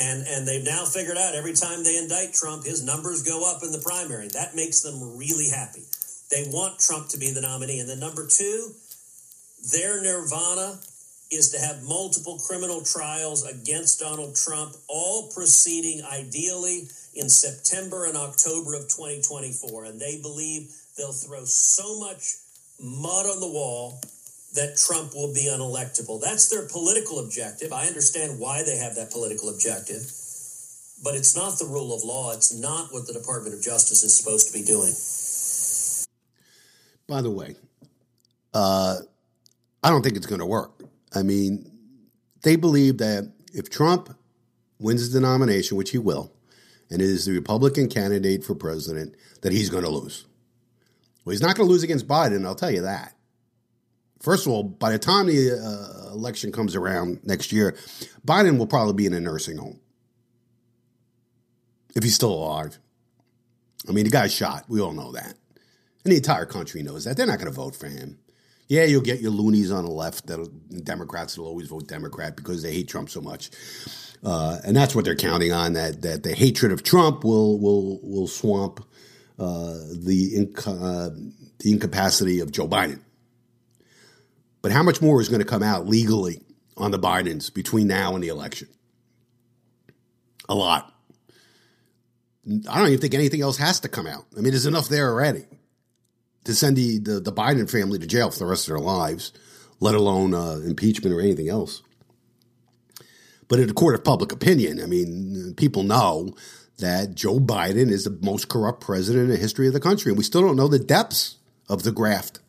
[0.00, 3.62] And and they've now figured out every time they indict Trump, his numbers go up
[3.62, 4.28] in the primary.
[4.28, 5.82] That makes them really happy.
[6.30, 7.80] They want Trump to be the nominee.
[7.80, 8.74] And then number two,
[9.72, 10.78] their nirvana
[11.30, 18.16] is to have multiple criminal trials against Donald Trump, all proceeding ideally in September and
[18.16, 19.84] October of 2024.
[19.84, 22.36] And they believe they'll throw so much
[22.80, 24.00] mud on the wall
[24.54, 26.20] that Trump will be unelectable.
[26.20, 27.72] That's their political objective.
[27.72, 30.02] I understand why they have that political objective,
[31.04, 32.32] but it's not the rule of law.
[32.32, 34.92] It's not what the Department of Justice is supposed to be doing.
[37.06, 37.56] By the way,
[38.54, 38.96] uh,
[39.82, 40.82] I don't think it's going to work.
[41.14, 41.70] I mean,
[42.42, 44.14] they believe that if Trump
[44.78, 46.32] wins the nomination, which he will,
[46.90, 50.24] and is the Republican candidate for president, that he's going to lose.
[51.24, 53.14] Well, he's not going to lose against Biden, I'll tell you that.
[54.20, 57.76] First of all, by the time the uh, election comes around next year,
[58.26, 59.80] Biden will probably be in a nursing home
[61.94, 62.78] if he's still alive.
[63.88, 64.64] I mean, the guy's shot.
[64.68, 65.34] We all know that.
[66.04, 67.16] And the entire country knows that.
[67.16, 68.18] They're not going to vote for him.
[68.68, 72.62] Yeah, you'll get your loonies on the left, that Democrats will always vote Democrat because
[72.62, 73.50] they hate Trump so much.
[74.22, 78.00] Uh, and that's what they're counting on that that the hatred of Trump will will
[78.02, 78.84] will swamp
[79.38, 81.10] uh, the uh,
[81.60, 83.00] the incapacity of Joe Biden.
[84.62, 86.42] But how much more is going to come out legally
[86.78, 88.68] on the Bidens between now and the election.
[90.48, 90.94] A lot.
[92.68, 94.24] I don't even think anything else has to come out.
[94.36, 95.44] I mean, there's enough there already
[96.44, 99.32] to send the, the, the Biden family to jail for the rest of their lives,
[99.80, 101.82] let alone uh, impeachment or anything else.
[103.48, 106.34] But in a court of public opinion, I mean, people know
[106.78, 110.10] that Joe Biden is the most corrupt president in the history of the country.
[110.10, 111.36] And we still don't know the depths
[111.68, 112.40] of the graft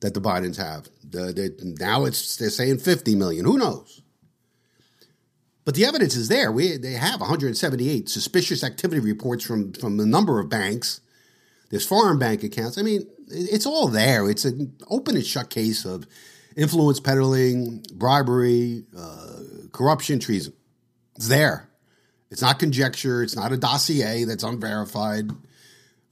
[0.00, 0.88] that the Bidens have.
[1.08, 3.44] The, the, now it's they're saying 50 million.
[3.44, 4.02] Who knows?
[5.64, 6.50] But the evidence is there.
[6.50, 11.00] We they have 178 suspicious activity reports from from a number of banks.
[11.70, 12.78] There's foreign bank accounts.
[12.78, 14.28] I mean, it's all there.
[14.28, 16.06] It's an open and shut case of
[16.56, 19.36] influence peddling, bribery, uh,
[19.72, 20.54] corruption, treason.
[21.14, 21.68] It's there.
[22.30, 23.22] It's not conjecture.
[23.22, 25.30] It's not a dossier that's unverified.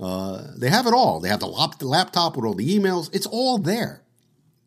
[0.00, 1.20] Uh, they have it all.
[1.20, 3.12] They have the, lap- the laptop with all the emails.
[3.14, 4.02] It's all there.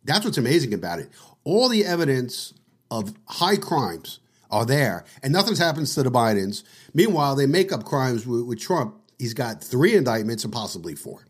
[0.03, 1.09] That's what's amazing about it.
[1.43, 2.53] All the evidence
[2.89, 4.19] of high crimes
[4.49, 6.63] are there, and nothing's happens to the Bidens.
[6.93, 8.95] Meanwhile, they make up crimes with, with Trump.
[9.17, 11.25] He's got three indictments and possibly four.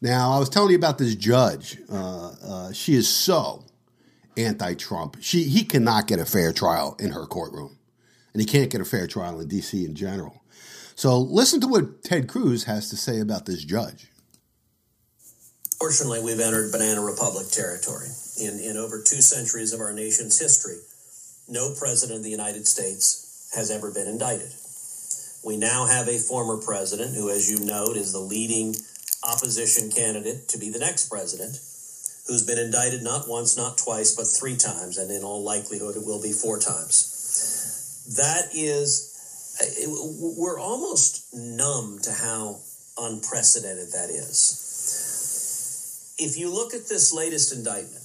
[0.00, 1.78] Now, I was telling you about this judge.
[1.90, 3.64] Uh, uh, she is so
[4.36, 5.18] anti-Trump.
[5.20, 7.78] She he cannot get a fair trial in her courtroom,
[8.32, 9.84] and he can't get a fair trial in D.C.
[9.84, 10.43] in general.
[10.96, 14.10] So, listen to what Ted Cruz has to say about this judge.
[15.78, 18.08] Fortunately, we've entered banana republic territory.
[18.40, 20.78] In in over two centuries of our nation's history,
[21.48, 24.50] no president of the United States has ever been indicted.
[25.44, 28.74] We now have a former president who, as you note, is the leading
[29.22, 31.52] opposition candidate to be the next president,
[32.26, 36.06] who's been indicted not once, not twice, but three times, and in all likelihood, it
[36.06, 38.06] will be four times.
[38.16, 39.13] That is,
[39.86, 42.60] we're almost numb to how
[42.98, 44.60] unprecedented that is.
[46.18, 48.04] If you look at this latest indictment,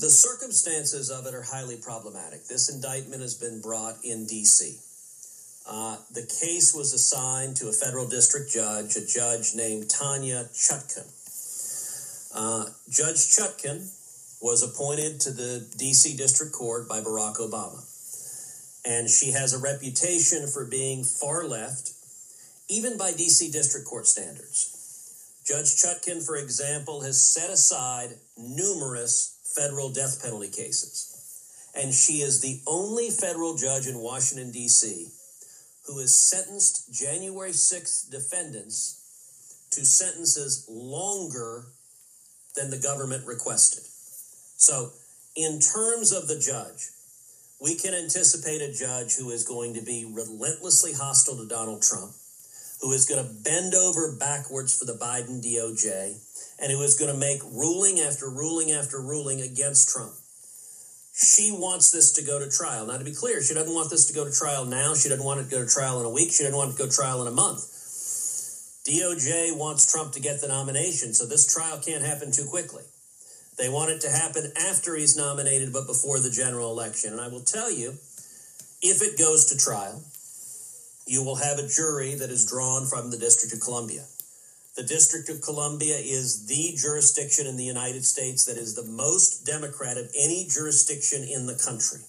[0.00, 2.46] the circumstances of it are highly problematic.
[2.46, 4.76] This indictment has been brought in D.C.
[5.68, 11.06] Uh, the case was assigned to a federal district judge, a judge named Tanya Chutkan.
[12.34, 13.86] Uh, judge Chutkan
[14.40, 16.16] was appointed to the D.C.
[16.16, 17.84] District Court by Barack Obama.
[18.84, 21.92] And she has a reputation for being far left,
[22.68, 23.50] even by D.C.
[23.50, 24.72] District Court standards.
[25.46, 31.08] Judge Chutkan, for example, has set aside numerous federal death penalty cases.
[31.74, 35.08] And she is the only federal judge in Washington, D.C.
[35.86, 38.98] who has sentenced January 6th defendants
[39.72, 41.64] to sentences longer
[42.54, 43.82] than the government requested.
[44.56, 44.90] So,
[45.34, 46.91] in terms of the judge,
[47.62, 52.10] we can anticipate a judge who is going to be relentlessly hostile to Donald Trump,
[52.80, 56.18] who is going to bend over backwards for the Biden DOJ,
[56.60, 60.12] and who is going to make ruling after ruling after ruling against Trump.
[61.14, 62.86] She wants this to go to trial.
[62.86, 64.94] Now, to be clear, she doesn't want this to go to trial now.
[64.94, 66.32] She doesn't want it to go to trial in a week.
[66.32, 67.62] She doesn't want it to go to trial in a month.
[68.88, 72.82] DOJ wants Trump to get the nomination, so this trial can't happen too quickly.
[73.58, 77.12] They want it to happen after he's nominated, but before the general election.
[77.12, 77.90] And I will tell you,
[78.80, 80.02] if it goes to trial,
[81.06, 84.04] you will have a jury that is drawn from the District of Columbia.
[84.74, 89.44] The District of Columbia is the jurisdiction in the United States that is the most
[89.44, 92.00] Democrat of any jurisdiction in the country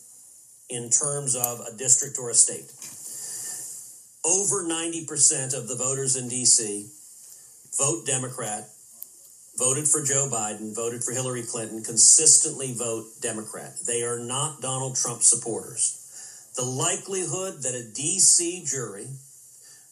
[0.69, 2.71] in terms of a district or a state.
[4.25, 6.87] Over 90% of the voters in D.C.
[7.77, 8.69] vote Democrat,
[9.57, 13.73] voted for Joe Biden, voted for Hillary Clinton, consistently vote Democrat.
[13.85, 15.99] They are not Donald Trump supporters.
[16.55, 18.63] The likelihood that a D.C.
[18.65, 19.07] jury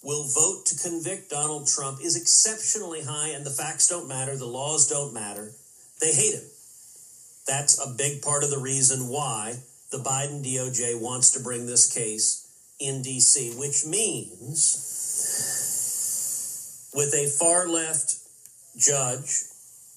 [0.03, 4.45] will vote to convict Donald Trump is exceptionally high, and the facts don't matter, the
[4.45, 5.51] laws don't matter.
[5.99, 6.43] They hate him.
[7.47, 9.57] That's a big part of the reason why
[9.91, 12.47] the Biden DOJ wants to bring this case
[12.79, 14.87] in D.C., which means
[16.93, 18.15] with a far left
[18.77, 19.50] judge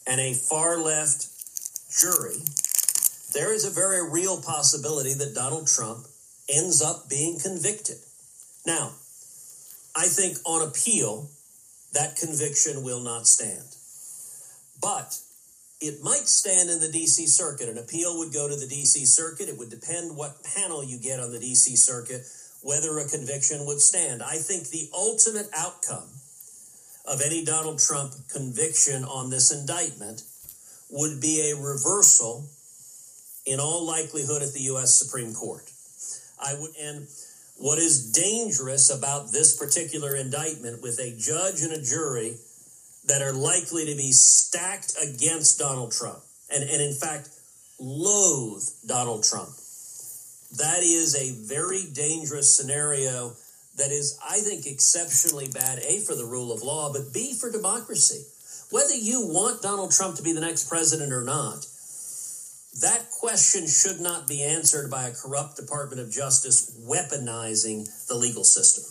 [0.06, 1.28] and a far left
[1.90, 2.42] jury,
[3.32, 6.06] there is a very real possibility that Donald Trump
[6.48, 7.96] ends up being convicted.
[8.66, 8.92] Now,
[9.96, 11.30] I think on appeal,
[11.92, 13.64] that conviction will not stand.
[14.80, 15.18] But
[15.80, 17.68] it might stand in the DC circuit.
[17.68, 19.48] An appeal would go to the DC circuit.
[19.48, 22.22] It would depend what panel you get on the DC circuit,
[22.62, 24.22] whether a conviction would stand.
[24.22, 26.08] I think the ultimate outcome
[27.04, 30.22] of any Donald Trump conviction on this indictment
[30.90, 32.46] would be a reversal
[33.46, 34.94] in all likelihood at the U.S.
[34.94, 35.70] Supreme Court.
[36.40, 37.06] I would, and
[37.58, 42.36] what is dangerous about this particular indictment with a judge and a jury
[43.06, 46.20] that are likely to be stacked against Donald Trump.
[46.50, 47.28] and, and in fact,
[47.78, 49.50] loathe Donald Trump.
[50.56, 53.32] That is a very dangerous scenario
[53.76, 57.50] that is, I think, exceptionally bad, A, for the rule of law, but B, for
[57.50, 58.24] democracy.
[58.70, 61.66] Whether you want Donald Trump to be the next president or not,
[62.80, 68.44] that question should not be answered by a corrupt Department of Justice weaponizing the legal
[68.44, 68.84] system.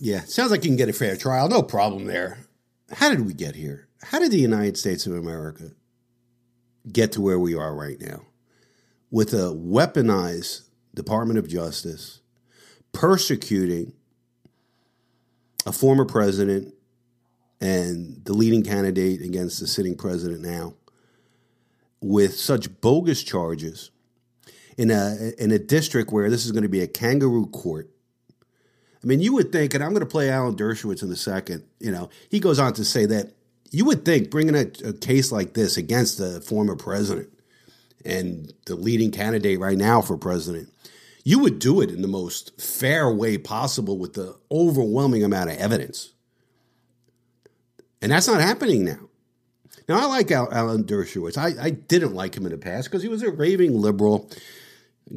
[0.00, 1.48] Yeah, sounds like you can get a fair trial.
[1.48, 2.38] No problem there.
[2.90, 3.88] How did we get here?
[4.02, 5.70] How did the United States of America
[6.90, 8.26] get to where we are right now?
[9.10, 10.62] With a weaponized
[10.94, 12.20] Department of Justice
[12.94, 13.92] persecuting
[15.66, 16.72] a former president
[17.60, 20.74] and the leading candidate against the sitting president now
[22.00, 23.90] with such bogus charges
[24.76, 27.90] in a in a district where this is going to be a kangaroo court.
[29.02, 31.64] I mean, you would think, and I'm going to play Alan Dershowitz in a second.
[31.78, 33.32] You know, he goes on to say that
[33.70, 37.28] you would think bringing a, a case like this against the former president
[38.04, 40.70] and the leading candidate right now for president,
[41.24, 45.56] you would do it in the most fair way possible with the overwhelming amount of
[45.56, 46.12] evidence.
[48.02, 49.08] And that's not happening now.
[49.88, 51.36] Now, I like Alan Dershowitz.
[51.36, 54.30] I, I didn't like him in the past because he was a raving liberal,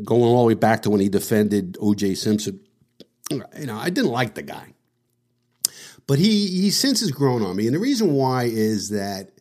[0.03, 2.15] going all the way back to when he defended O.J.
[2.15, 2.59] Simpson.
[3.29, 4.73] You know, I didn't like the guy.
[6.05, 7.65] But he, he since has grown on me.
[7.65, 9.31] And the reason why is that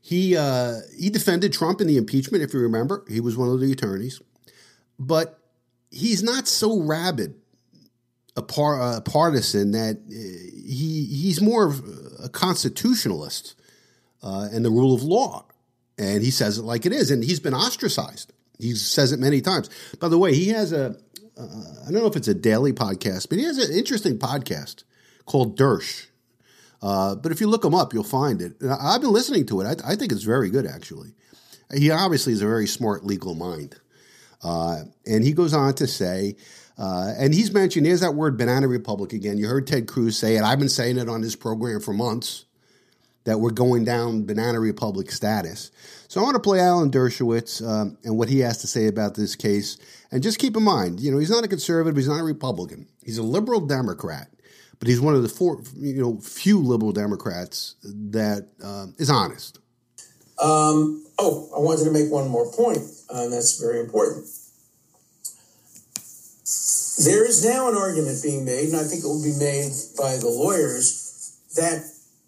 [0.00, 3.04] he, uh, he defended Trump in the impeachment, if you remember.
[3.08, 4.20] He was one of the attorneys.
[4.98, 5.41] But
[5.92, 7.34] he's not so rabid
[8.36, 10.12] a, par, a partisan that uh,
[10.66, 11.82] he he's more of
[12.22, 13.54] a constitutionalist
[14.22, 15.46] uh, and the rule of law.
[15.98, 17.10] And he says it like it is.
[17.10, 18.32] And he's been ostracized.
[18.58, 19.68] He says it many times.
[20.00, 20.96] By the way, he has a
[21.38, 21.46] uh,
[21.86, 24.84] I don't know if it's a daily podcast, but he has an interesting podcast
[25.26, 26.06] called Dersh.
[26.82, 28.60] Uh, but if you look him up, you'll find it.
[28.60, 29.82] And I've been listening to it.
[29.84, 31.14] I, I, think it's very good, actually.
[31.72, 33.76] He obviously is a very smart legal mind.
[34.42, 36.36] Uh, and he goes on to say,
[36.78, 39.38] uh, and he's mentioned, there's that word banana republic again.
[39.38, 40.42] You heard Ted Cruz say it.
[40.42, 42.44] I've been saying it on this program for months
[43.24, 45.70] that we're going down banana republic status.
[46.08, 49.14] So I want to play Alan Dershowitz um, and what he has to say about
[49.14, 49.78] this case.
[50.10, 52.86] And just keep in mind, you know, he's not a conservative, he's not a Republican.
[53.02, 54.28] He's a liberal Democrat,
[54.78, 59.58] but he's one of the four, you know, few liberal Democrats that uh, is honest.
[60.38, 62.78] Um, oh, I wanted to make one more point,
[63.12, 64.26] and that's very important.
[67.04, 70.16] There is now an argument being made, and I think it will be made by
[70.16, 71.84] the lawyers, that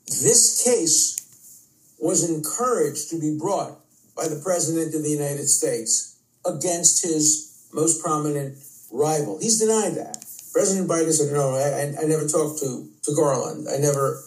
[0.06, 1.68] this case
[1.98, 3.78] was encouraged to be brought
[4.16, 6.16] by the President of the United States
[6.46, 8.56] against his most prominent
[8.92, 9.38] rival.
[9.40, 10.24] He's denied that.
[10.52, 13.66] President Biden said, no, I, I never talked to, to Garland.
[13.68, 14.22] I never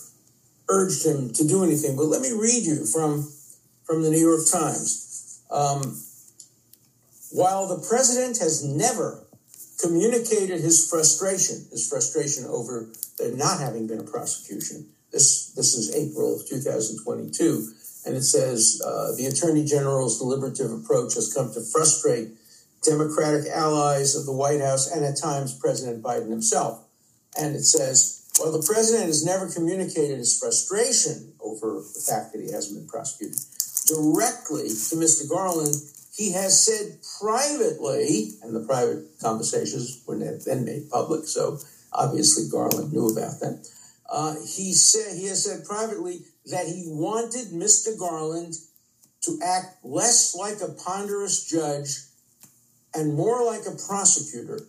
[0.70, 1.96] urged him to do anything.
[1.96, 3.32] But let me read you from,
[3.86, 5.42] from the New York Times.
[5.50, 6.02] Um,
[7.32, 9.26] while the president has never
[9.82, 15.96] communicated his frustration, his frustration over there not having been a prosecution, this, this is
[15.96, 17.72] April of 2022.
[18.06, 22.30] And it says uh, the Attorney General's deliberative approach has come to frustrate
[22.84, 26.86] Democratic allies of the White House and at times President Biden himself.
[27.38, 32.42] And it says, while the president has never communicated his frustration over the fact that
[32.42, 33.40] he hasn't been prosecuted
[33.88, 35.28] directly to Mr.
[35.28, 35.76] Garland,
[36.18, 41.60] he has said privately, and the private conversations were then made public, so
[41.94, 43.62] obviously Garland knew about them
[44.10, 47.98] uh, he said he has said privately that he wanted Mr.
[47.98, 48.56] Garland
[49.22, 51.98] to act less like a ponderous judge
[52.94, 54.62] and more like a prosecutor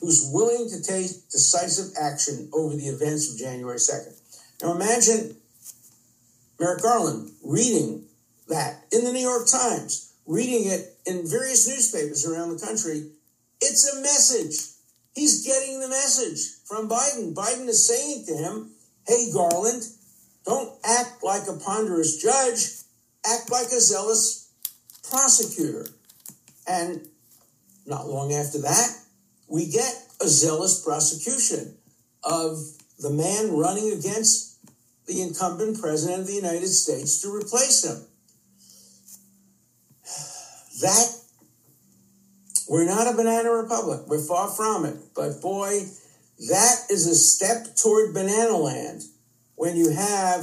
[0.00, 4.14] who's willing to take decisive action over the events of January 2nd.
[4.62, 5.36] Now imagine
[6.58, 8.04] Merrick Garland reading
[8.48, 13.10] that in the New York Times, reading it in various newspapers around the country.
[13.60, 14.74] It's a message.
[15.14, 17.34] He's getting the message from Biden.
[17.34, 18.70] Biden is saying to him,
[19.06, 19.82] Hey, Garland,
[20.44, 22.82] don't act like a ponderous judge,
[23.24, 24.50] act like a zealous
[25.08, 25.86] prosecutor.
[26.66, 27.08] And
[27.86, 28.88] not long after that,
[29.48, 31.76] we get a zealous prosecution
[32.24, 32.58] of
[32.98, 34.58] the man running against
[35.06, 38.05] the incumbent president of the United States to replace him.
[40.80, 41.20] That,
[42.68, 44.00] we're not a banana republic.
[44.06, 44.96] We're far from it.
[45.14, 45.82] But boy,
[46.48, 49.02] that is a step toward banana land
[49.54, 50.42] when you have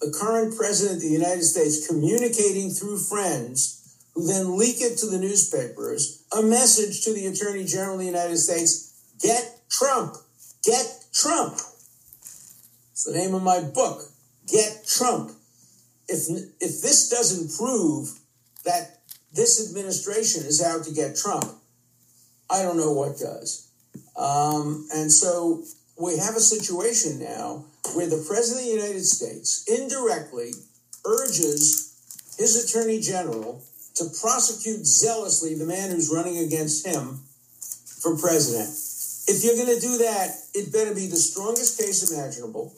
[0.00, 3.76] the current president of the United States communicating through friends
[4.14, 8.06] who then leak it to the newspapers a message to the Attorney General of the
[8.06, 10.16] United States get Trump,
[10.64, 11.54] get Trump.
[12.92, 14.02] It's the name of my book,
[14.46, 15.30] Get Trump.
[16.08, 16.28] if
[16.60, 18.18] if this doesn't prove
[18.64, 18.99] that
[19.32, 21.46] this administration is out to get Trump,
[22.50, 23.68] I don't know what does.
[24.16, 25.62] Um, and so
[26.00, 30.50] we have a situation now where the president of the United States indirectly
[31.04, 33.62] urges his attorney general
[33.94, 37.20] to prosecute zealously the man who's running against him
[38.00, 38.68] for president.
[39.28, 42.72] If you're going to do that, it better be the strongest case imaginable.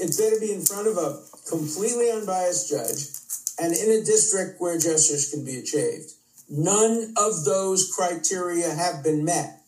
[0.00, 3.19] It better be in front of a completely unbiased judge
[3.60, 6.12] and in a district where justice can be achieved.
[6.48, 9.60] None of those criteria have been met.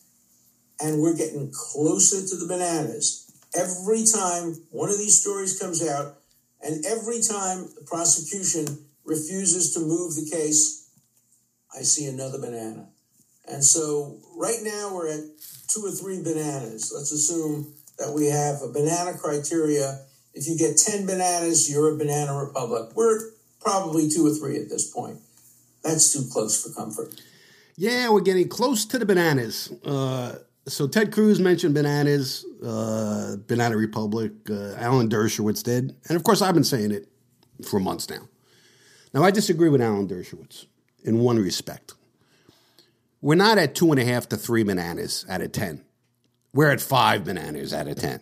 [0.81, 3.31] And we're getting closer to the bananas.
[3.55, 6.15] Every time one of these stories comes out,
[6.61, 8.65] and every time the prosecution
[9.05, 10.89] refuses to move the case,
[11.77, 12.87] I see another banana.
[13.47, 15.23] And so right now we're at
[15.67, 16.91] two or three bananas.
[16.95, 19.99] Let's assume that we have a banana criteria.
[20.33, 22.95] If you get 10 bananas, you're a banana republic.
[22.95, 23.32] We're
[23.63, 25.19] probably two or three at this point.
[25.83, 27.21] That's too close for comfort.
[27.75, 29.71] Yeah, we're getting close to the bananas.
[29.83, 30.35] Uh,
[30.67, 34.31] so Ted Cruz mentioned bananas, uh, Banana Republic.
[34.49, 37.07] Uh, Alan Dershowitz did, and of course I've been saying it
[37.67, 38.29] for months now.
[39.13, 40.65] Now I disagree with Alan Dershowitz
[41.03, 41.93] in one respect.
[43.21, 45.83] We're not at two and a half to three bananas out of ten.
[46.53, 48.21] We're at five bananas out of ten.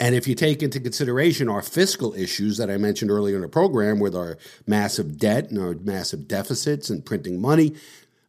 [0.00, 3.48] And if you take into consideration our fiscal issues that I mentioned earlier in the
[3.48, 7.74] program with our massive debt and our massive deficits and printing money,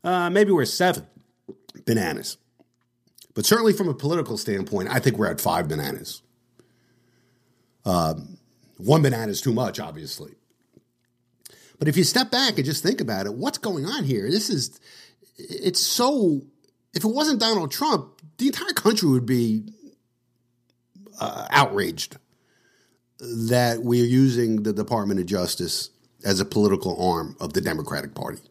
[0.04, 1.06] uh, maybe we're seven
[1.86, 2.38] bananas.
[3.36, 6.24] But certainly from a political standpoint, I think we're at five bananas.
[7.86, 8.38] Um,
[8.78, 10.34] one banana is too much, obviously.
[11.78, 14.30] But if you step back and just think about it, what's going on here?
[14.30, 14.80] This is,
[15.38, 16.42] it's so,
[16.94, 19.72] if it wasn't Donald Trump, the entire country would be
[21.20, 22.18] uh, outraged
[23.20, 25.90] that we are using the Department of Justice
[26.24, 28.42] as a political arm of the Democratic Party,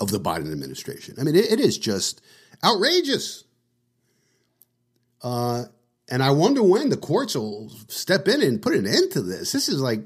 [0.00, 1.14] of the Biden administration.
[1.18, 2.20] I mean, it, it is just
[2.64, 3.44] outrageous.
[5.22, 5.64] Uh,
[6.08, 9.52] and I wonder when the courts will step in and put an end to this.
[9.52, 10.00] This is like,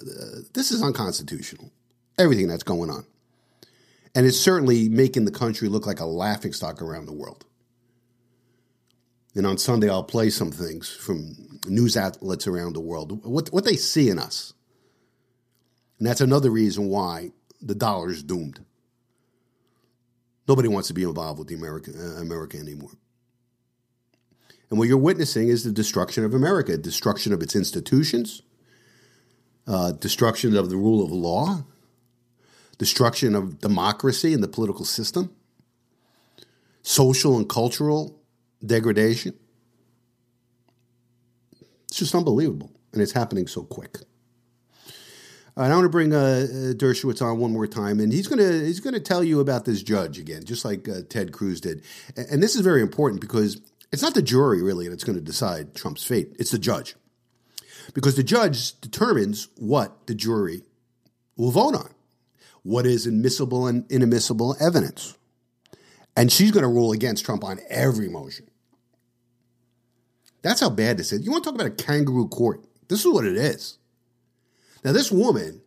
[0.00, 1.70] uh, this is unconstitutional.
[2.18, 3.04] Everything that's going on.
[4.14, 7.44] And it's certainly making the country look like a laughingstock around the world.
[9.34, 13.64] And on Sunday, I'll play some things from news outlets around the world, what, what
[13.64, 14.54] they see in us.
[15.98, 18.64] And that's another reason why the dollar is doomed.
[20.48, 22.90] Nobody wants to be involved with the America, uh, America anymore.
[24.68, 28.42] And what you're witnessing is the destruction of America, destruction of its institutions,
[29.66, 31.64] uh, destruction of the rule of law,
[32.78, 35.34] destruction of democracy and the political system,
[36.82, 38.19] social and cultural
[38.64, 39.34] degradation.
[41.88, 43.98] It's just unbelievable, and it's happening so quick.
[45.56, 48.28] All right, I want to bring uh, uh, Dershowitz on one more time, and he's
[48.28, 51.82] gonna he's gonna tell you about this judge again, just like uh, Ted Cruz did.
[52.16, 53.60] And, and this is very important because
[53.92, 56.94] it's not the jury really that's going to decide Trump's fate; it's the judge,
[57.94, 60.62] because the judge determines what the jury
[61.36, 61.90] will vote on,
[62.62, 65.18] what is admissible and inadmissible evidence,
[66.16, 68.49] and she's going to rule against Trump on every motion.
[70.42, 71.24] That's how bad this is.
[71.24, 72.64] You want to talk about a kangaroo court?
[72.88, 73.78] This is what it is.
[74.84, 75.60] Now, this woman,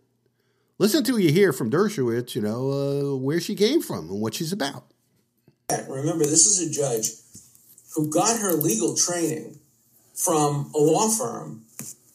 [0.80, 4.34] listen to you hear from Dershowitz, you know, uh, where she came from and what
[4.34, 4.86] she's about.
[5.88, 7.10] Remember, this is a judge
[7.96, 9.60] who got her legal training
[10.14, 11.64] from a law firm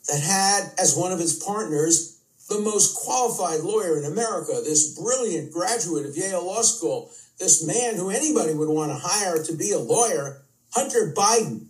[0.09, 2.19] that had as one of its partners
[2.49, 7.97] the most qualified lawyer in America, this brilliant graduate of Yale Law School, this man
[7.97, 11.68] who anybody would want to hire to be a lawyer, Hunter Biden.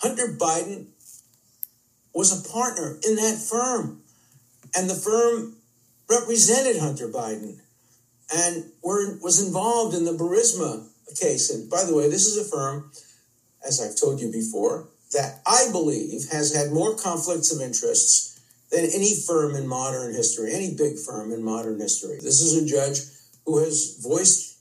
[0.00, 0.86] Hunter Biden
[2.14, 4.02] was a partner in that firm.
[4.74, 5.56] And the firm
[6.08, 7.58] represented Hunter Biden
[8.34, 10.86] and were, was involved in the Burisma
[11.18, 11.50] case.
[11.50, 12.90] And by the way, this is a firm,
[13.66, 18.40] as I've told you before, that I believe has had more conflicts of interests
[18.70, 22.18] than any firm in modern history, any big firm in modern history.
[22.22, 23.00] This is a judge
[23.44, 24.58] who has voiced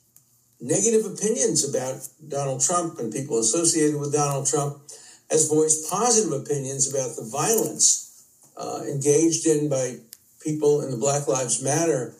[0.59, 4.81] negative opinions about Donald Trump and people associated with Donald Trump
[5.29, 8.25] has voiced positive opinions about the violence
[8.57, 9.97] uh, engaged in by
[10.43, 12.13] people in the Black Lives Matter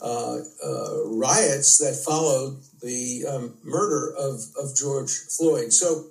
[0.00, 5.72] uh, uh, riots that followed the um, murder of, of George Floyd.
[5.72, 6.06] So,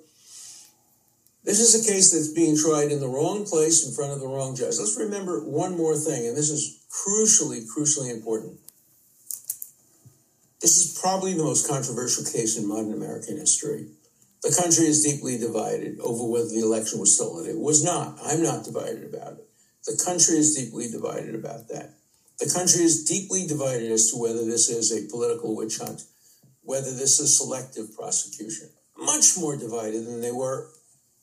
[1.44, 4.26] this is a case that's being tried in the wrong place in front of the
[4.26, 4.78] wrong judge.
[4.78, 8.58] Let's remember one more thing, and this is crucially, crucially important.
[10.62, 13.88] This is probably the most controversial case in modern American history.
[14.44, 17.48] The country is deeply divided over whether the election was stolen.
[17.48, 18.18] It was not.
[18.22, 19.48] I'm not divided about it.
[19.86, 21.94] The country is deeply divided about that.
[22.38, 26.02] The country is deeply divided as to whether this is a political witch hunt,
[26.62, 28.68] whether this is selective prosecution.
[28.98, 30.68] Much more divided than they were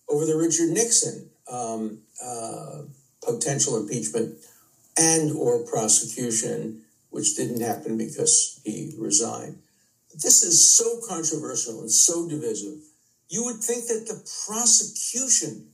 [0.10, 2.82] over the Richard Nixon um, uh,
[3.22, 4.40] potential impeachment
[4.98, 6.82] and or prosecution,
[7.12, 9.60] which didn't happen because he resigned.
[10.14, 12.82] This is so controversial and so divisive.
[13.32, 15.70] You would think that the prosecution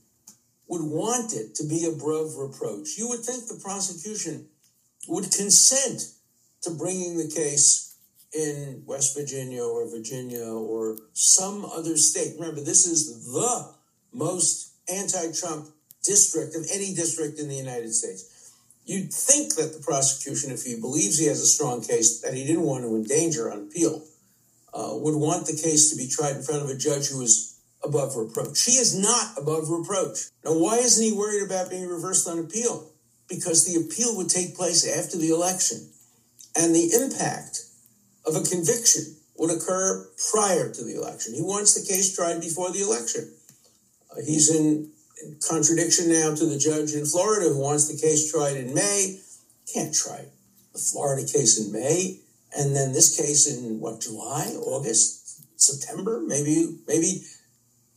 [0.68, 2.96] would want it to be above reproach.
[2.96, 4.46] You would think the prosecution
[5.08, 6.14] would consent
[6.62, 7.96] to bringing the case
[8.32, 12.34] in West Virginia or Virginia or some other state.
[12.38, 13.74] Remember, this is the
[14.12, 15.66] most anti Trump
[16.04, 18.52] district of any district in the United States.
[18.84, 22.46] You'd think that the prosecution, if he believes he has a strong case that he
[22.46, 24.04] didn't want to endanger on appeal,
[24.78, 27.58] uh, would want the case to be tried in front of a judge who is
[27.82, 28.64] above reproach.
[28.64, 30.30] He is not above reproach.
[30.44, 32.92] Now, why isn't he worried about being reversed on appeal?
[33.28, 35.90] Because the appeal would take place after the election,
[36.56, 37.64] and the impact
[38.24, 41.34] of a conviction would occur prior to the election.
[41.34, 43.32] He wants the case tried before the election.
[44.10, 44.90] Uh, he's in
[45.48, 49.18] contradiction now to the judge in Florida who wants the case tried in May.
[49.72, 50.26] Can't try
[50.72, 52.20] the Florida case in May
[52.56, 57.22] and then this case in what July, August, September, maybe maybe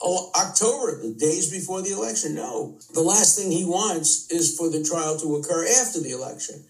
[0.02, 2.36] oh, October, the days before the election.
[2.36, 6.64] No, the last thing he wants is for the trial to occur after the election.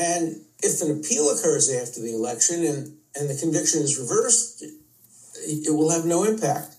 [0.00, 4.62] And if an appeal occurs after the election and and the conviction is reversed,
[5.46, 6.76] it, will have no impact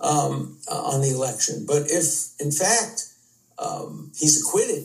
[0.00, 1.64] um, on the election.
[1.66, 3.08] But if, in fact,
[3.58, 4.84] um, he's acquitted,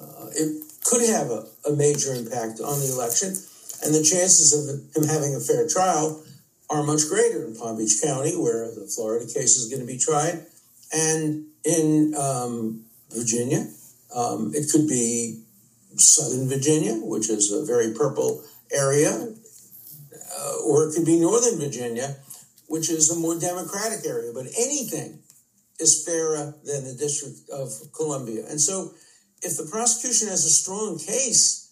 [0.00, 3.34] uh, it could have a, a, major impact on the election,
[3.82, 6.22] and the chances of him having a fair trial
[6.70, 9.98] are much greater in Palm Beach County, where the Florida case is going to be
[9.98, 10.46] tried,
[10.92, 13.66] and in um, Virginia.
[14.14, 15.42] Um, it could be
[15.96, 19.10] Southern Virginia, which is a very purple area,
[20.38, 22.16] uh, or it could be Northern Virginia,
[22.66, 24.32] which is a more democratic area.
[24.32, 25.20] But anything
[25.80, 28.44] is fairer than the District of Columbia.
[28.48, 28.92] And so,
[29.42, 31.63] if the prosecution has a strong case,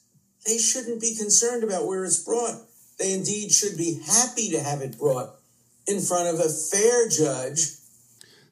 [0.46, 2.62] they shouldn't be concerned about where it's brought.
[2.98, 5.30] They indeed should be happy to have it brought
[5.86, 7.76] in front of a fair judge.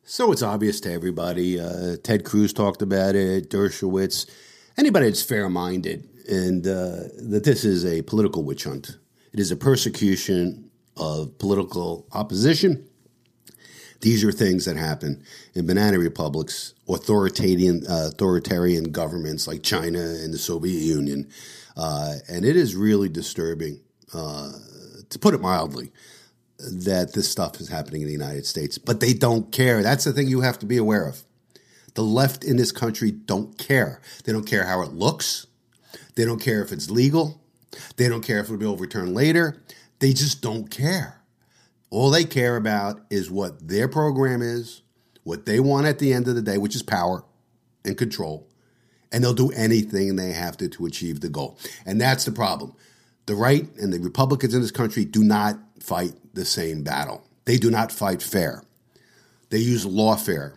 [0.05, 1.61] So it's obvious to everybody.
[1.61, 4.29] Uh, Ted Cruz talked about it, Dershowitz,
[4.77, 8.97] anybody that's fair minded, and uh, that this is a political witch hunt.
[9.33, 12.89] It is a persecution of political opposition.
[14.01, 15.23] These are things that happen
[15.55, 21.29] in banana republics, authoritarian uh, authoritarian governments like China and the Soviet Union,
[21.81, 23.81] uh, and it is really disturbing,
[24.13, 24.53] uh,
[25.09, 25.91] to put it mildly,
[26.59, 28.77] that this stuff is happening in the United States.
[28.77, 29.83] But they don't care.
[29.83, 31.23] That's the thing you have to be aware of.
[31.95, 34.03] The left in this country don't care.
[34.25, 35.47] They don't care how it looks.
[36.17, 37.41] They don't care if it's legal.
[37.97, 39.63] They don't care if it'll be overturned later.
[40.01, 41.23] They just don't care.
[41.89, 44.83] All they care about is what their program is,
[45.25, 47.25] what they want at the end of the day, which is power
[47.87, 48.50] and control.
[49.13, 51.59] And they'll do anything they have to to achieve the goal.
[51.85, 52.75] And that's the problem.
[53.27, 57.25] The right and the Republicans in this country do not fight the same battle.
[57.45, 58.63] They do not fight fair.
[59.51, 60.55] They use lawfare.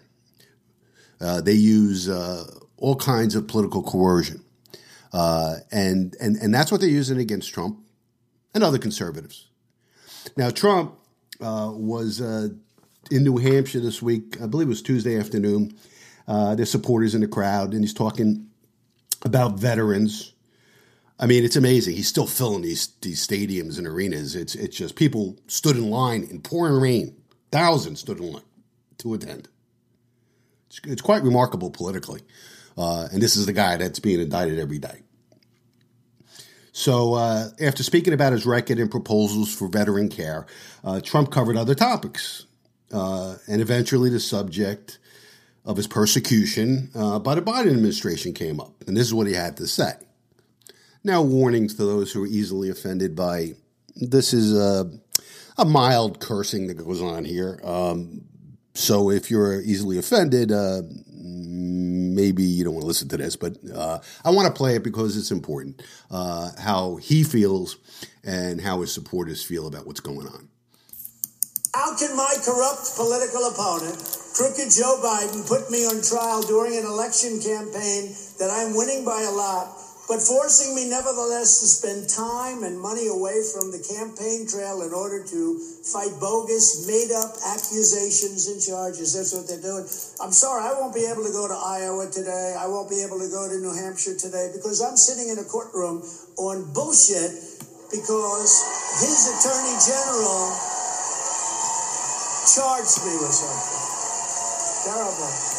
[1.20, 2.46] Uh, they use uh,
[2.78, 4.44] all kinds of political coercion.
[5.12, 7.80] Uh, and, and, and that's what they're using against Trump
[8.54, 9.48] and other conservatives.
[10.36, 10.96] Now, Trump
[11.42, 12.50] uh, was uh,
[13.12, 15.78] in New Hampshire this week, I believe it was Tuesday afternoon.
[16.28, 18.48] Uh, there's supporters in the crowd, and he's talking
[19.24, 20.34] about veterans.
[21.20, 21.96] I mean, it's amazing.
[21.96, 24.36] He's still filling these these stadiums and arenas.
[24.36, 27.16] It's it's just people stood in line in pouring rain.
[27.52, 28.44] Thousands stood in line
[29.00, 29.48] to attend.
[30.68, 32.22] It's, it's quite remarkable politically.
[32.78, 35.02] Uh, and this is the guy that's being indicted every day.
[36.72, 40.48] So, uh, after speaking about his record and proposals for veteran care,
[40.84, 42.48] uh, Trump covered other topics,
[42.92, 44.98] uh, and eventually the subject
[45.66, 48.84] of his persecution uh, by the Biden administration came up.
[48.88, 49.94] And this is what he had to say.
[51.04, 53.54] Now, warnings to those who are easily offended by
[53.96, 54.90] this is a,
[55.58, 57.60] a mild cursing that goes on here.
[57.64, 58.26] Um,
[58.74, 60.82] so, if you're easily offended, uh,
[62.14, 64.84] maybe you don't want to listen to this, but uh, I want to play it
[64.84, 67.78] because it's important uh, how he feels
[68.24, 70.50] and how his supporters feel about what's going on.
[71.76, 73.98] How can my corrupt political opponent,
[74.34, 79.22] crooked Joe Biden, put me on trial during an election campaign that I'm winning by
[79.22, 84.44] a lot but forcing me nevertheless to spend time and money away from the campaign
[84.44, 85.40] trail in order to
[85.88, 89.16] fight bogus, made up accusations and charges.
[89.16, 89.88] That's what they're doing.
[90.20, 92.52] I'm sorry, I won't be able to go to Iowa today.
[92.60, 95.48] I won't be able to go to New Hampshire today because I'm sitting in a
[95.48, 96.04] courtroom
[96.36, 97.32] on bullshit
[97.88, 98.52] because
[99.00, 100.52] his attorney general
[102.44, 103.73] charged me with something.
[104.84, 105.54] Terrible.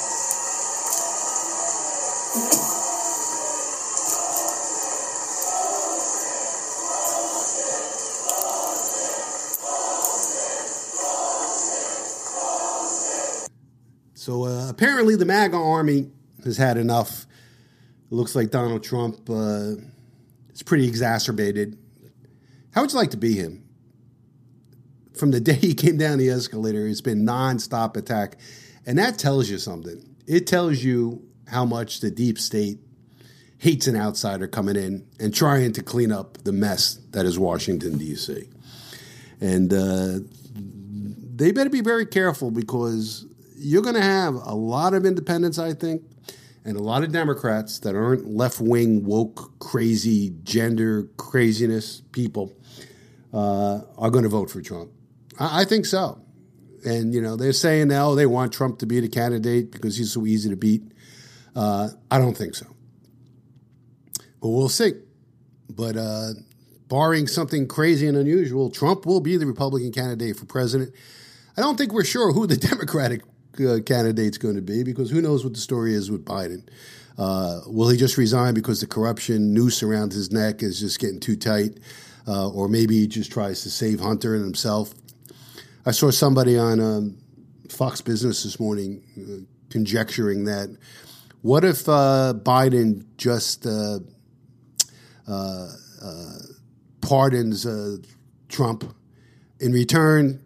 [14.15, 16.11] So uh, apparently, the MAGA army
[16.45, 17.27] has had enough.
[18.11, 19.73] It looks like Donald Trump uh,
[20.53, 21.79] is pretty exacerbated.
[22.73, 23.65] How would you like to be him?
[25.17, 28.39] From the day he came down the escalator, it's been nonstop attack,
[28.87, 30.15] and that tells you something.
[30.27, 32.79] It tells you how much the deep state
[33.59, 37.99] hates an outsider coming in and trying to clean up the mess that is Washington
[37.99, 38.49] D.C.
[39.41, 40.21] And uh,
[41.37, 45.73] they better be very careful because you're going to have a lot of independents, I
[45.73, 46.03] think,
[46.65, 52.53] and a lot of Democrats that aren't left wing, woke, crazy, gender craziness people
[53.33, 54.91] uh, are going to vote for Trump.
[55.39, 56.24] I, I think so.
[56.85, 59.97] And, you know, they're saying now oh, they want Trump to be the candidate because
[59.97, 60.83] he's so easy to beat.
[61.57, 62.67] Uh, I don't think so.
[64.41, 64.93] But we'll see.
[65.71, 66.31] But uh,
[66.89, 70.95] barring something crazy and unusual, Trump will be the Republican candidate for president.
[71.57, 73.23] I don't think we're sure who the Democratic
[73.55, 76.69] uh, candidate's going to be because who knows what the story is with Biden.
[77.17, 81.21] Uh, will he just resign because the corruption noose around his neck is just getting
[81.21, 81.79] too tight?
[82.27, 84.95] Uh, or maybe he just tries to save Hunter and himself.
[85.87, 87.19] I saw somebody on um,
[87.69, 90.75] Fox Business this morning uh, conjecturing that
[91.43, 93.99] what if uh, Biden just uh,
[97.03, 97.67] pardons
[98.49, 98.95] Trump?
[99.61, 100.43] In return,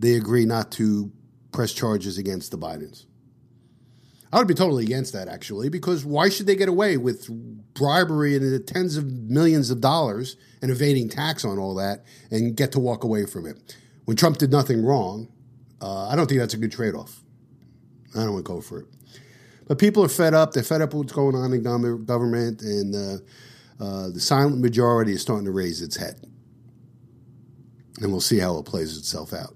[0.00, 1.12] they agree not to
[1.52, 3.06] press charges against the Bidens.
[4.32, 7.28] I would be totally against that, actually, because why should they get away with
[7.74, 12.56] bribery and the tens of millions of dollars and evading tax on all that and
[12.56, 13.76] get to walk away from it?
[14.06, 15.28] When Trump did nothing wrong,
[15.82, 17.20] uh, I don't think that's a good trade off.
[18.14, 18.86] I don't want to go for it.
[19.68, 20.52] But people are fed up.
[20.52, 25.12] They're fed up with what's going on in government, and uh, uh, the silent majority
[25.12, 26.20] is starting to raise its head.
[28.00, 29.54] And we'll see how it plays itself out.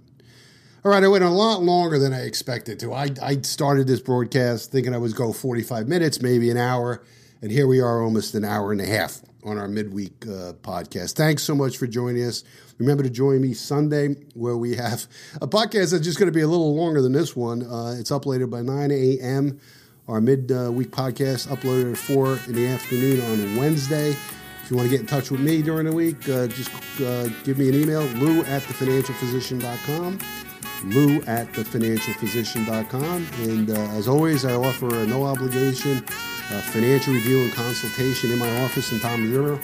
[0.86, 2.94] All right, I went a lot longer than I expected to.
[2.94, 7.02] I, I started this broadcast thinking I was go 45 minutes, maybe an hour,
[7.42, 11.16] and here we are almost an hour and a half on our midweek uh, podcast.
[11.16, 12.44] Thanks so much for joining us.
[12.78, 15.08] Remember to join me Sunday, where we have
[15.42, 17.64] a podcast that's just going to be a little longer than this one.
[17.64, 19.58] Uh, it's uploaded by 9 a.m.
[20.06, 24.10] Our midweek podcast uploaded at 4 in the afternoon on Wednesday.
[24.10, 27.26] If you want to get in touch with me during the week, uh, just uh,
[27.42, 30.45] give me an email, lou at thefinancialphysician.com
[30.84, 33.26] lou at thefinancialphysician.com.
[33.42, 38.38] And uh, as always, I offer a no obligation uh, financial review and consultation in
[38.38, 39.58] my office in Toms River.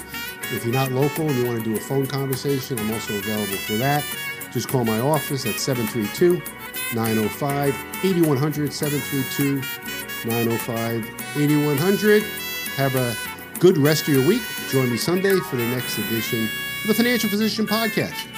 [0.55, 3.56] If you're not local and you want to do a phone conversation, I'm also available
[3.56, 4.05] for that.
[4.52, 6.43] Just call my office at 732
[6.94, 7.74] 905
[8.05, 8.72] 8100.
[8.72, 9.62] 732
[10.28, 12.22] 905 8100.
[12.76, 13.16] Have a
[13.59, 14.43] good rest of your week.
[14.68, 16.44] Join me Sunday for the next edition
[16.82, 18.31] of the Financial Physician Podcast.